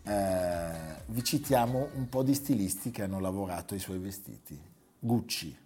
eh, 0.05 0.71
vi 1.07 1.25
citiamo 1.25 1.89
un 1.95 2.09
po' 2.09 2.23
di 2.23 2.35
stilisti 2.35 2.93
che 2.93 3.03
hanno 3.03 3.19
lavorato 3.19 3.75
ai 3.75 3.81
suoi 3.81 3.99
vestiti. 3.99 4.57
Gucci, 4.97 5.59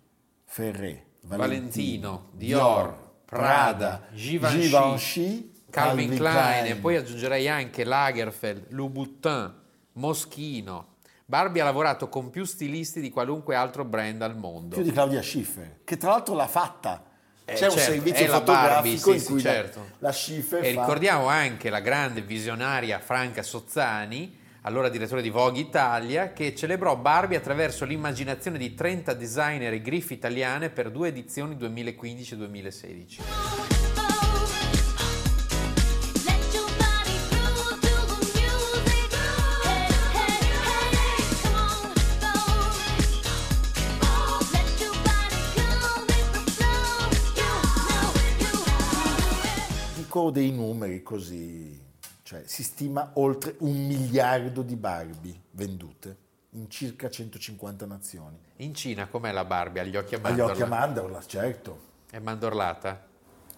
Ferré, 0.46 1.08
Valentino, 1.24 2.30
Dior, 2.32 3.16
Prada, 3.26 4.06
Givenchy, 4.14 4.60
Givenchy, 4.62 5.52
Calvin 5.68 6.16
Klein, 6.16 6.64
e 6.64 6.76
poi 6.76 6.96
aggiungerei 6.96 7.46
anche 7.46 7.84
Lagerfeld, 7.84 8.68
Louboutin, 8.70 9.52
Moschino. 9.92 10.94
Barbie 11.26 11.60
ha 11.60 11.64
lavorato 11.64 12.08
con 12.08 12.30
più 12.30 12.44
stilisti 12.44 13.02
di 13.02 13.10
qualunque 13.10 13.54
altro 13.54 13.84
brand 13.84 14.22
al 14.22 14.34
mondo. 14.34 14.76
più 14.76 14.84
di 14.84 14.92
Claudia 14.92 15.20
Schiffer, 15.20 15.80
che 15.84 15.98
tra 15.98 16.08
l'altro 16.08 16.34
l'ha 16.34 16.48
fatta. 16.48 17.04
Eh, 17.44 17.54
C'è 17.54 17.66
un 17.66 17.72
certo, 17.72 17.92
servizio 17.92 18.24
è 18.24 18.28
la 18.28 18.38
fotografico 18.38 18.72
Barbie, 18.72 18.96
sì, 18.98 19.10
in 19.10 19.20
sì, 19.20 19.26
cui 19.26 19.42
la- 19.42 19.50
certo. 19.50 19.86
la, 19.98 20.12
Schiffer 20.12 20.64
E 20.64 20.72
fa... 20.74 20.80
ricordiamo 20.80 21.26
anche 21.26 21.70
la 21.70 21.80
grande 21.80 22.22
visionaria 22.22 23.00
Franca 23.00 23.42
Sozzani, 23.42 24.38
allora 24.62 24.88
direttore 24.88 25.22
di 25.22 25.30
Vogue 25.30 25.60
Italia, 25.60 26.32
che 26.32 26.54
celebrò 26.54 26.96
Barbie 26.96 27.36
attraverso 27.36 27.84
l'immaginazione 27.84 28.58
di 28.58 28.74
30 28.74 29.12
designer 29.14 29.72
e 29.72 29.82
griffe 29.82 30.14
italiane 30.14 30.70
per 30.70 30.90
due 30.90 31.08
edizioni 31.08 31.56
2015-2016. 31.56 33.81
Dico 50.22 50.30
dei 50.30 50.52
numeri 50.52 51.02
così, 51.02 51.82
cioè 52.22 52.42
si 52.46 52.62
stima 52.62 53.10
oltre 53.14 53.56
un 53.58 53.72
miliardo 53.72 54.62
di 54.62 54.76
Barbie 54.76 55.34
vendute 55.50 56.16
in 56.50 56.70
circa 56.70 57.10
150 57.10 57.86
nazioni. 57.86 58.38
In 58.58 58.72
Cina 58.72 59.08
com'è 59.08 59.32
la 59.32 59.44
Barbie? 59.44 59.80
Agli 59.80 59.96
occhi 59.96 60.14
a 60.14 60.18
Agli 60.18 60.24
mandorla? 60.24 60.52
occhi 60.52 60.62
a 60.62 60.66
mandorla, 60.66 61.22
certo. 61.26 61.78
È 62.08 62.20
mandorlata? 62.20 63.04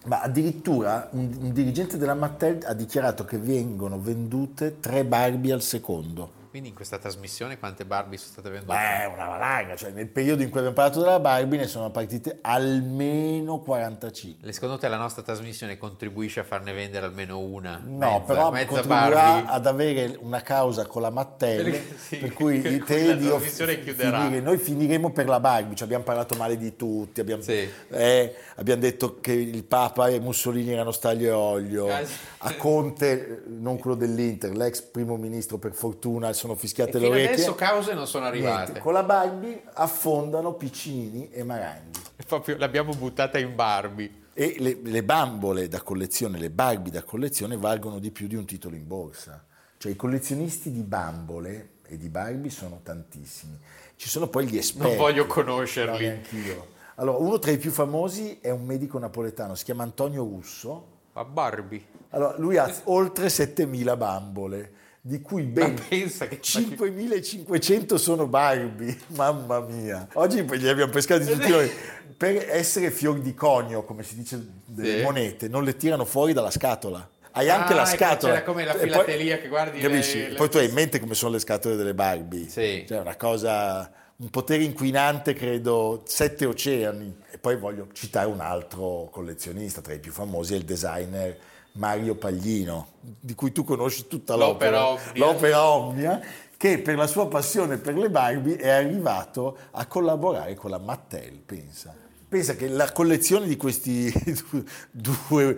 Ma 0.05 0.21
addirittura 0.21 1.09
un, 1.11 1.37
un 1.39 1.53
dirigente 1.53 1.97
della 1.97 2.15
Mattel 2.15 2.63
ha 2.65 2.73
dichiarato 2.73 3.25
che 3.25 3.37
vengono 3.37 3.99
vendute 3.99 4.79
tre 4.79 5.05
Barbie 5.05 5.53
al 5.53 5.61
secondo. 5.61 6.43
Quindi 6.55 6.71
in 6.71 6.79
questa 6.79 6.99
trasmissione 6.99 7.59
quante 7.59 7.83
Barbie 7.83 8.17
sono 8.17 8.31
state 8.31 8.49
vendute? 8.49 8.71
Beh, 8.77 9.01
è 9.01 9.05
una 9.13 9.25
valanga, 9.25 9.75
cioè 9.75 9.91
nel 9.91 10.07
periodo 10.07 10.41
in 10.41 10.47
cui 10.49 10.59
abbiamo 10.59 10.73
parlato 10.77 11.01
della 11.01 11.19
Barbie 11.19 11.59
ne 11.59 11.67
sono 11.67 11.91
partite 11.91 12.37
almeno 12.43 13.59
45. 13.59 14.47
Le- 14.47 14.53
Secondo 14.53 14.77
te 14.77 14.87
la 14.87 14.95
nostra 14.95 15.21
trasmissione 15.21 15.77
contribuisce 15.77 16.39
a 16.39 16.43
farne 16.45 16.71
vendere 16.71 17.07
almeno 17.07 17.39
una? 17.39 17.81
No, 17.85 17.97
mezza, 17.97 18.19
però 18.21 18.51
mezza 18.51 18.67
contribuirà 18.67 19.09
Barbie? 19.09 19.49
ad 19.51 19.65
avere 19.67 20.17
una 20.21 20.41
causa 20.43 20.85
con 20.85 21.01
la 21.01 21.09
Mattel, 21.09 21.71
Per- 21.71 21.81
sì, 21.99 22.15
per 22.19 22.31
cui 22.31 22.59
per 22.59 22.83
te 22.85 23.05
la 23.05 23.11
e 23.11 23.15
io 23.17 23.29
trasmissione 23.31 23.73
fi- 23.75 23.83
chiuderà. 23.83 24.21
finire- 24.21 24.39
noi 24.41 24.57
finiremo 24.57 25.11
per 25.11 25.27
la 25.27 25.41
Barbie, 25.41 25.75
cioè 25.75 25.85
abbiamo 25.87 26.05
parlato 26.05 26.35
male 26.37 26.55
di 26.55 26.77
tutti, 26.77 27.19
abbiamo, 27.19 27.41
Sì. 27.41 27.69
eh, 27.89 28.33
abbiamo 28.55 28.79
detto 28.79 29.19
che 29.19 29.33
il 29.33 29.65
Papa 29.65 30.07
e 30.07 30.21
Mussolini 30.21 30.71
erano 30.71 30.91
staglio 30.93 31.27
e 31.27 31.31
olio, 31.31 31.89
Ah, 31.89 32.01
a 32.47 32.55
Conte, 32.55 33.43
non 33.47 33.77
quello 33.77 33.97
dell'Inter, 33.97 34.55
l'ex 34.55 34.79
primo 34.83 35.17
ministro 35.17 35.57
per 35.57 35.73
fortuna, 35.73 36.31
sono 36.45 36.55
fischiate 36.55 36.97
E 36.97 36.99
le 36.99 37.07
orecchie. 37.07 37.33
adesso 37.33 37.55
cause 37.55 37.93
non 37.93 38.07
sono 38.07 38.25
arrivate. 38.25 38.63
Niente, 38.63 38.79
con 38.79 38.93
la 38.93 39.03
Barbie 39.03 39.63
affondano 39.73 40.53
Piccinini 40.53 41.29
e 41.31 41.43
Maranghi. 41.43 41.99
Proprio 42.27 42.57
l'abbiamo 42.57 42.93
buttata 42.93 43.37
in 43.39 43.55
Barbie. 43.55 44.23
E 44.33 44.55
le, 44.59 44.79
le 44.83 45.03
bambole 45.03 45.67
da 45.67 45.81
collezione, 45.81 46.37
le 46.37 46.49
Barbie 46.49 46.91
da 46.91 47.03
collezione 47.03 47.57
valgono 47.57 47.99
di 47.99 48.11
più 48.11 48.27
di 48.27 48.35
un 48.35 48.45
titolo 48.45 48.75
in 48.75 48.85
borsa. 48.87 49.43
Cioè 49.77 49.91
i 49.91 49.95
collezionisti 49.95 50.71
di 50.71 50.81
bambole 50.83 51.69
e 51.87 51.97
di 51.97 52.09
Barbie 52.09 52.51
sono 52.51 52.79
tantissimi. 52.83 53.57
Ci 53.95 54.09
sono 54.09 54.27
poi 54.27 54.45
gli 54.47 54.57
esperti. 54.57 54.89
Non 54.89 54.97
voglio 54.97 55.23
No, 55.25 55.33
conoscerli. 55.33 56.05
neanch'io. 56.05 56.73
Allora, 56.95 57.17
uno 57.17 57.39
tra 57.39 57.51
i 57.51 57.57
più 57.57 57.71
famosi 57.71 58.39
è 58.41 58.49
un 58.51 58.65
medico 58.65 58.97
napoletano, 58.99 59.55
si 59.55 59.63
chiama 59.63 59.83
Antonio 59.83 60.23
Russo. 60.23 60.93
Ma 61.13 61.23
Barbie. 61.23 61.83
Allora, 62.09 62.35
lui 62.37 62.57
ha 62.57 62.73
oltre 62.85 63.29
7000 63.29 63.95
bambole, 63.97 64.71
di 65.07 65.21
cui 65.21 65.43
ben 65.43 65.73
Ma 65.75 65.81
pensa 65.87 66.27
che 66.27 66.39
5500 66.41 67.97
sono 67.99 68.25
Barbie, 68.25 68.97
mamma 69.15 69.59
mia. 69.59 70.07
Oggi 70.13 70.43
li 70.43 70.67
abbiamo 70.67 70.91
pescati 70.91 71.25
tutti 71.25 71.49
noi. 71.49 71.69
Per 72.17 72.47
essere 72.49 72.89
fior 72.89 73.19
di 73.19 73.35
conio, 73.35 73.83
come 73.83 74.01
si 74.01 74.15
dice 74.15 74.43
delle 74.65 74.97
Sì. 74.99 75.03
monete, 75.03 75.47
non 75.47 75.63
le 75.63 75.75
tirano 75.75 76.05
fuori 76.05 76.33
dalla 76.33 76.49
scatola. 76.49 77.07
Hai 77.31 77.49
anche 77.49 77.73
Ah, 77.73 77.75
la 77.75 77.81
ecco, 77.87 77.95
scatola. 77.97 78.33
c'era 78.33 78.45
come 78.45 78.63
la 78.65 78.71
E 78.73 78.77
poi- 78.77 78.87
filatelia 78.89 79.37
che 79.37 79.47
guardi 79.47 79.79
Capisci? 79.79 80.17
le- 80.19 80.29
le- 80.29 80.35
Poi 80.37 80.49
tu 80.49 80.57
hai 80.57 80.65
in 80.67 80.73
mente 80.73 80.99
come 80.99 81.13
sono 81.13 81.33
le 81.33 81.39
scatole 81.39 81.75
delle 81.75 81.93
Barbie. 81.93 82.47
Sì. 82.49 82.85
Cioè, 82.87 82.99
una 83.01 83.15
cosa, 83.17 83.91
un 84.15 84.29
potere 84.29 84.63
inquinante, 84.63 85.33
credo, 85.33 86.01
sette 86.07 86.45
oceani. 86.45 87.15
E 87.29 87.37
poi 87.37 87.57
voglio 87.57 87.89
citare 87.91 88.27
un 88.27 88.39
altro 88.39 89.09
collezionista, 89.11 89.81
tra 89.81 89.93
i 89.93 89.99
più 89.99 90.11
famosi, 90.13 90.53
è 90.53 90.57
il 90.57 90.63
designer 90.63 91.37
Mario 91.75 92.15
Paglino, 92.15 92.87
di 92.99 93.35
cui 93.35 93.51
tu 93.51 93.63
conosci 93.63 94.07
tutta 94.07 94.35
l'opera, 94.35 94.79
L'opera 94.79 94.89
omnia. 94.89 95.25
l'opera 95.25 95.63
omnia, 95.65 96.21
che 96.57 96.79
per 96.79 96.95
la 96.95 97.07
sua 97.07 97.27
passione 97.27 97.77
per 97.77 97.95
le 97.97 98.09
Barbie 98.09 98.55
è 98.57 98.69
arrivato 98.69 99.57
a 99.71 99.85
collaborare 99.85 100.55
con 100.55 100.71
la 100.71 100.79
Mattel, 100.79 101.33
pensa. 101.45 101.93
Pensa 102.35 102.57
che 102.57 102.67
la 102.67 102.91
collezione 102.91 103.47
di 103.47 103.55
questi 103.55 104.11
due 104.91 105.57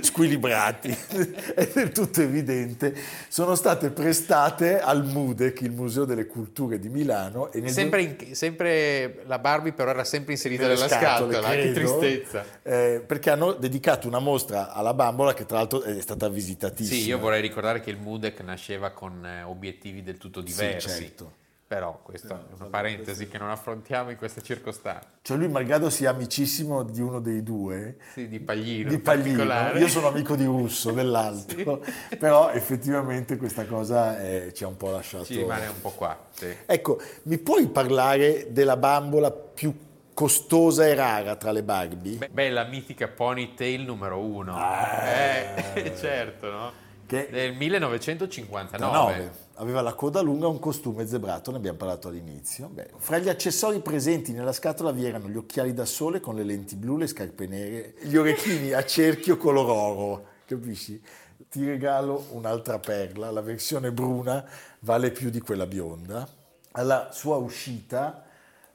squilibrati 0.00 0.88
è 1.54 1.70
del 1.72 1.92
tutto 1.92 2.20
evidente, 2.20 2.92
sono 3.28 3.54
state 3.54 3.90
prestate 3.90 4.80
al 4.80 5.04
MUDEC, 5.04 5.60
il 5.60 5.70
Museo 5.70 6.04
delle 6.04 6.26
Culture 6.26 6.80
di 6.80 6.88
Milano, 6.88 7.52
e 7.52 7.68
Sempre, 7.68 8.02
in- 8.02 8.34
sempre 8.34 9.22
la 9.26 9.38
Barbie 9.38 9.72
però 9.72 9.90
era 9.90 10.02
sempre 10.02 10.32
inserita 10.32 10.66
nella 10.66 10.88
scatole, 10.88 11.34
scatola, 11.34 11.54
che 11.54 11.72
credo, 11.72 11.98
tristezza. 12.00 12.44
eh, 12.64 13.04
perché 13.06 13.30
hanno 13.30 13.52
dedicato 13.52 14.08
una 14.08 14.18
mostra 14.18 14.72
alla 14.72 14.94
bambola 14.94 15.32
che 15.32 15.46
tra 15.46 15.58
l'altro 15.58 15.82
è 15.82 16.00
stata 16.00 16.28
visitatissima. 16.28 17.00
Sì, 17.02 17.06
io 17.06 17.18
vorrei 17.20 17.40
ricordare 17.40 17.78
che 17.80 17.90
il 17.90 17.98
MUDEC 17.98 18.40
nasceva 18.40 18.90
con 18.90 19.24
eh, 19.24 19.44
obiettivi 19.44 20.02
del 20.02 20.18
tutto 20.18 20.40
Sì, 20.44 20.46
diversi. 20.46 20.88
certo. 20.88 21.44
Però 21.68 22.00
questa 22.00 22.34
è 22.48 22.54
una 22.60 22.68
parentesi 22.68 23.26
che 23.26 23.38
non 23.38 23.50
affrontiamo 23.50 24.10
in 24.10 24.16
queste 24.16 24.40
circostanze. 24.40 25.08
Cioè 25.22 25.36
lui 25.36 25.48
malgrado 25.48 25.90
sia 25.90 26.10
amicissimo 26.10 26.84
di 26.84 27.00
uno 27.00 27.18
dei 27.18 27.42
due, 27.42 27.96
Sì, 28.12 28.28
di 28.28 28.38
Paglino. 28.38 28.88
di 28.88 28.94
in 28.94 29.02
Paglino, 29.02 29.42
io 29.76 29.88
sono 29.88 30.06
amico 30.06 30.36
di 30.36 30.44
Russo, 30.44 30.92
dell'altro, 30.94 31.82
però 32.20 32.50
effettivamente 32.52 33.36
questa 33.36 33.66
cosa 33.66 34.20
eh, 34.22 34.52
ci 34.54 34.62
ha 34.62 34.68
un 34.68 34.76
po' 34.76 34.90
lasciato... 34.92 35.24
Ci 35.24 35.38
rimane 35.38 35.66
un 35.66 35.80
po' 35.80 35.90
qua, 35.90 36.16
sì. 36.30 36.54
Ecco, 36.64 37.00
mi 37.24 37.38
puoi 37.38 37.66
parlare 37.66 38.52
della 38.52 38.76
bambola 38.76 39.32
più 39.32 39.74
costosa 40.14 40.86
e 40.86 40.94
rara 40.94 41.34
tra 41.34 41.50
le 41.50 41.64
Barbie? 41.64 42.16
Beh, 42.18 42.28
beh, 42.28 42.50
la 42.50 42.64
mitica 42.64 43.08
Ponytail 43.08 43.82
numero 43.82 44.20
uno. 44.20 44.54
Ah. 44.56 45.04
Eh, 45.04 45.92
certo, 45.98 46.48
no? 46.50 46.72
Che- 47.06 47.28
Del 47.28 47.54
1959. 47.54 48.92
9. 48.92 49.44
Aveva 49.58 49.80
la 49.80 49.94
coda 49.94 50.20
lunga 50.20 50.46
e 50.46 50.50
un 50.50 50.58
costume 50.58 51.06
zebrato, 51.06 51.50
ne 51.50 51.56
abbiamo 51.56 51.78
parlato 51.78 52.08
all'inizio. 52.08 52.68
Beh, 52.68 52.90
fra 52.98 53.16
gli 53.16 53.30
accessori 53.30 53.80
presenti 53.80 54.32
nella 54.32 54.52
scatola 54.52 54.90
vi 54.90 55.06
erano 55.06 55.28
gli 55.28 55.36
occhiali 55.36 55.72
da 55.72 55.86
sole 55.86 56.20
con 56.20 56.34
le 56.34 56.44
lenti 56.44 56.76
blu, 56.76 56.98
le 56.98 57.06
scarpe 57.06 57.46
nere, 57.46 57.94
gli 58.02 58.16
orecchini 58.16 58.72
a 58.72 58.84
cerchio 58.84 59.38
color 59.38 59.70
oro, 59.70 60.26
capisci? 60.44 61.02
Ti 61.48 61.64
regalo 61.64 62.26
un'altra 62.32 62.78
perla, 62.78 63.30
la 63.30 63.40
versione 63.40 63.92
bruna 63.92 64.44
vale 64.80 65.10
più 65.10 65.30
di 65.30 65.40
quella 65.40 65.66
bionda. 65.66 66.28
Alla 66.72 67.08
sua 67.12 67.36
uscita 67.36 68.24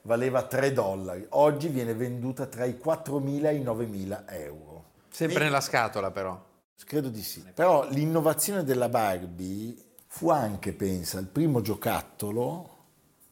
valeva 0.04 0.48
3 0.48 0.74
dollari, 0.74 1.24
oggi 1.30 1.68
viene 1.68 1.94
venduta 1.94 2.48
tra 2.48 2.66
i 2.66 2.80
4.000 2.84 3.46
e 3.46 3.56
i 3.56 3.64
9.000 3.64 4.24
euro. 4.30 4.86
Sempre 5.10 5.44
nella 5.44 5.62
scatola, 5.62 6.10
però. 6.10 6.44
Credo 6.84 7.10
di 7.10 7.22
sì. 7.22 7.46
Però 7.54 7.88
l'innovazione 7.90 8.64
della 8.64 8.90
Barbie 8.90 9.76
fu 10.14 10.30
anche, 10.30 10.74
pensa, 10.74 11.20
il 11.20 11.28
primo 11.28 11.62
giocattolo 11.62 12.78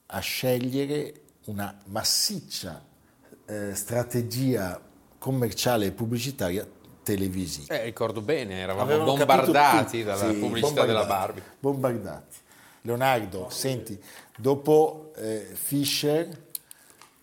a 0.07 0.19
scegliere 0.19 1.13
una 1.45 1.77
massiccia 1.87 2.81
eh, 3.45 3.75
strategia 3.75 4.81
commerciale 5.17 5.87
e 5.87 5.91
pubblicitaria 5.91 6.65
televisiva. 7.03 7.75
Eh, 7.75 7.83
ricordo 7.83 8.21
bene, 8.21 8.61
eravamo 8.61 8.85
Avevano 8.85 9.13
bombardati 9.13 10.03
dalla 10.03 10.31
Sì, 10.31 10.39
pubblicità 10.39 10.85
della 10.85 11.03
Barbie. 11.03 11.43
Bombardati. 11.59 12.37
Leonardo, 12.83 13.49
senti, 13.49 14.01
dopo 14.37 15.11
eh, 15.17 15.49
Fischer, 15.51 16.29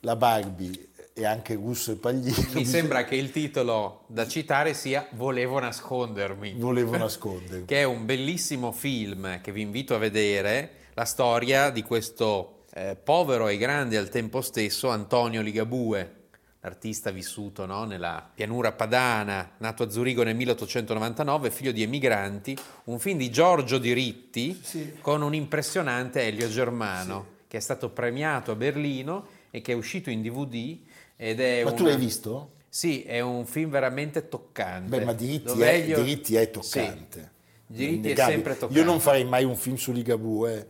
la 0.01 0.17
Barbie 0.17 0.89
e 1.19 1.25
anche 1.25 1.55
Russo 1.55 1.93
e 1.93 1.95
Paglino 1.95 2.47
Mi 2.53 2.67
sembra 2.67 3.05
che 3.05 3.17
il 3.17 3.31
titolo 3.31 4.03
da 4.07 4.29
citare 4.29 4.75
sia 4.75 5.09
Volevo 5.13 5.59
nascondermi. 5.59 6.57
volevo 6.59 6.95
nascondere. 6.99 7.65
che 7.65 7.81
è 7.81 7.85
un 7.85 8.05
bellissimo 8.05 8.71
film 8.71 9.41
che 9.41 9.51
vi 9.51 9.63
invito 9.63 9.95
a 9.95 9.99
vedere, 9.99 10.71
la 10.93 11.07
storia 11.07 11.71
di 11.71 11.83
questo 11.83 12.65
eh, 12.75 12.97
povero 13.03 13.49
e 13.49 13.57
grande 13.57 13.97
al 13.97 14.11
tempo 14.11 14.43
stesso 14.43 14.91
Antonio 14.91 15.41
Ligabue, 15.41 16.25
l'artista 16.61 17.11
vissuto 17.11 17.65
no, 17.65 17.85
nella 17.85 18.29
pianura 18.35 18.73
padana, 18.73 19.53
nato 19.57 19.85
a 19.85 19.89
Zurigo 19.89 20.23
nel 20.23 20.37
1899, 20.37 21.51
figlio 21.51 21.73
di 21.73 21.83
emigranti, 21.83 22.55
un 22.85 22.99
film 22.99 23.17
di 23.17 23.31
Giorgio 23.31 23.79
Diritti 23.79 24.61
con 25.01 25.23
un 25.23 25.33
impressionante 25.33 26.21
Elio 26.21 26.51
Germano, 26.51 27.37
che 27.49 27.57
è 27.57 27.61
stato 27.61 27.89
premiato 27.89 28.51
a 28.51 28.55
Berlino 28.55 29.29
e 29.51 29.63
che 29.63 29.73
è 29.73 29.75
uscito 29.75 30.11
in 30.11 30.21
DVD 30.21 30.77
ed 31.17 31.41
è 31.41 31.65
Ma 31.65 31.73
tu 31.73 31.83
una- 31.83 31.93
l'hai 31.93 32.01
visto? 32.01 32.53
Sì, 32.69 33.03
è 33.03 33.21
un 33.21 33.47
film 33.47 33.71
veramente 33.71 34.29
toccante. 34.29 34.99
Beh, 34.99 35.05
ma 35.05 35.13
diritti 35.15 35.59
è, 35.61 35.75
Elio- 35.75 36.03
diritti 36.03 36.37
è 36.37 36.45
Sì. 36.45 36.51
toccante. 36.51 37.31
Diritti 37.67 38.11
è 38.11 38.15
sempre 38.17 38.55
toccante. 38.55 38.79
Io 38.79 38.85
non 38.85 39.01
farei 39.01 39.25
mai 39.25 39.45
un 39.45 39.57
film 39.57 39.77
su 39.77 39.93
Ligabue. 39.93 40.69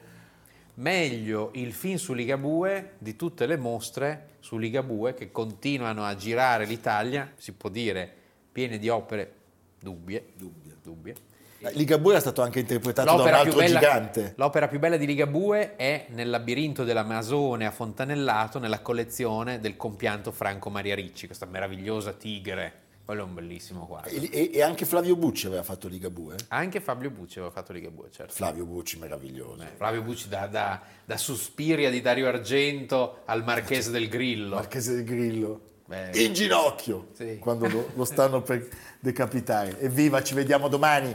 Meglio 0.74 1.50
il 1.54 1.72
film 1.72 1.96
su 1.96 2.12
Ligabue 2.12 2.92
di 2.98 3.16
tutte 3.16 3.46
le 3.46 3.56
mostre 3.56 4.34
su 4.40 4.58
Ligabue 4.58 5.14
che 5.14 5.30
continuano 5.32 6.04
a 6.04 6.14
girare 6.14 6.64
l'Italia, 6.66 7.32
si 7.36 7.52
può 7.52 7.68
dire, 7.70 8.10
piene 8.52 8.78
di 8.78 8.88
opere 8.88 9.32
dubbie. 9.80 10.24
dubbie. 10.82 11.14
Ligabue 11.72 12.12
era 12.12 12.20
stato 12.20 12.42
anche 12.42 12.60
interpretato 12.60 13.06
da 13.08 13.12
un 13.14 13.18
L'opera 13.18 13.38
altro 13.40 13.58
bella, 13.58 13.78
gigante. 13.80 14.32
l'opera 14.36 14.68
più 14.68 14.78
bella 14.78 14.96
di 14.96 15.06
Ligabue 15.06 15.76
è 15.76 16.06
nel 16.10 16.30
labirinto 16.30 16.84
dell'Amazone 16.84 17.66
a 17.66 17.70
Fontanellato, 17.70 18.58
nella 18.58 18.80
collezione 18.80 19.60
del 19.60 19.76
compianto 19.76 20.32
Franco 20.32 20.70
Maria 20.70 20.94
Ricci, 20.94 21.26
questa 21.26 21.46
meravigliosa 21.46 22.12
tigre. 22.12 22.84
Quello 23.06 23.20
è 23.20 23.24
un 23.24 23.34
bellissimo 23.34 23.86
quadro. 23.86 24.10
E, 24.10 24.50
e- 24.52 24.62
anche 24.62 24.84
Flavio 24.84 25.14
Bucci 25.14 25.46
aveva 25.46 25.62
fatto 25.62 25.86
Ligabue. 25.86 26.34
Anche 26.48 26.80
Fabio 26.80 27.08
Bucci 27.10 27.38
aveva 27.38 27.52
fatto 27.52 27.72
Ligabue, 27.72 28.08
certo. 28.10 28.32
Flavio 28.34 28.64
Bucci 28.64 28.98
meraviglioso. 28.98 29.62
Flavio 29.76 30.02
Bucci 30.02 30.28
da, 30.28 30.46
da, 30.48 30.82
da 31.04 31.16
Suspiria 31.16 31.88
di 31.88 32.00
Dario 32.00 32.26
Argento 32.26 33.22
al 33.26 33.44
Marchese 33.44 33.92
del 33.92 34.08
Grillo. 34.08 34.56
Marchese 34.56 34.94
del 34.96 35.04
Grillo. 35.04 35.60
Beh. 35.86 36.10
In 36.14 36.32
ginocchio 36.32 37.10
Sì. 37.12 37.38
quando 37.38 37.68
lo, 37.68 37.90
lo 37.94 38.04
stanno 38.04 38.42
per 38.42 38.66
decapitare. 38.98 39.78
Evviva, 39.78 40.20
ci 40.24 40.34
vediamo 40.34 40.66
domani. 40.66 41.14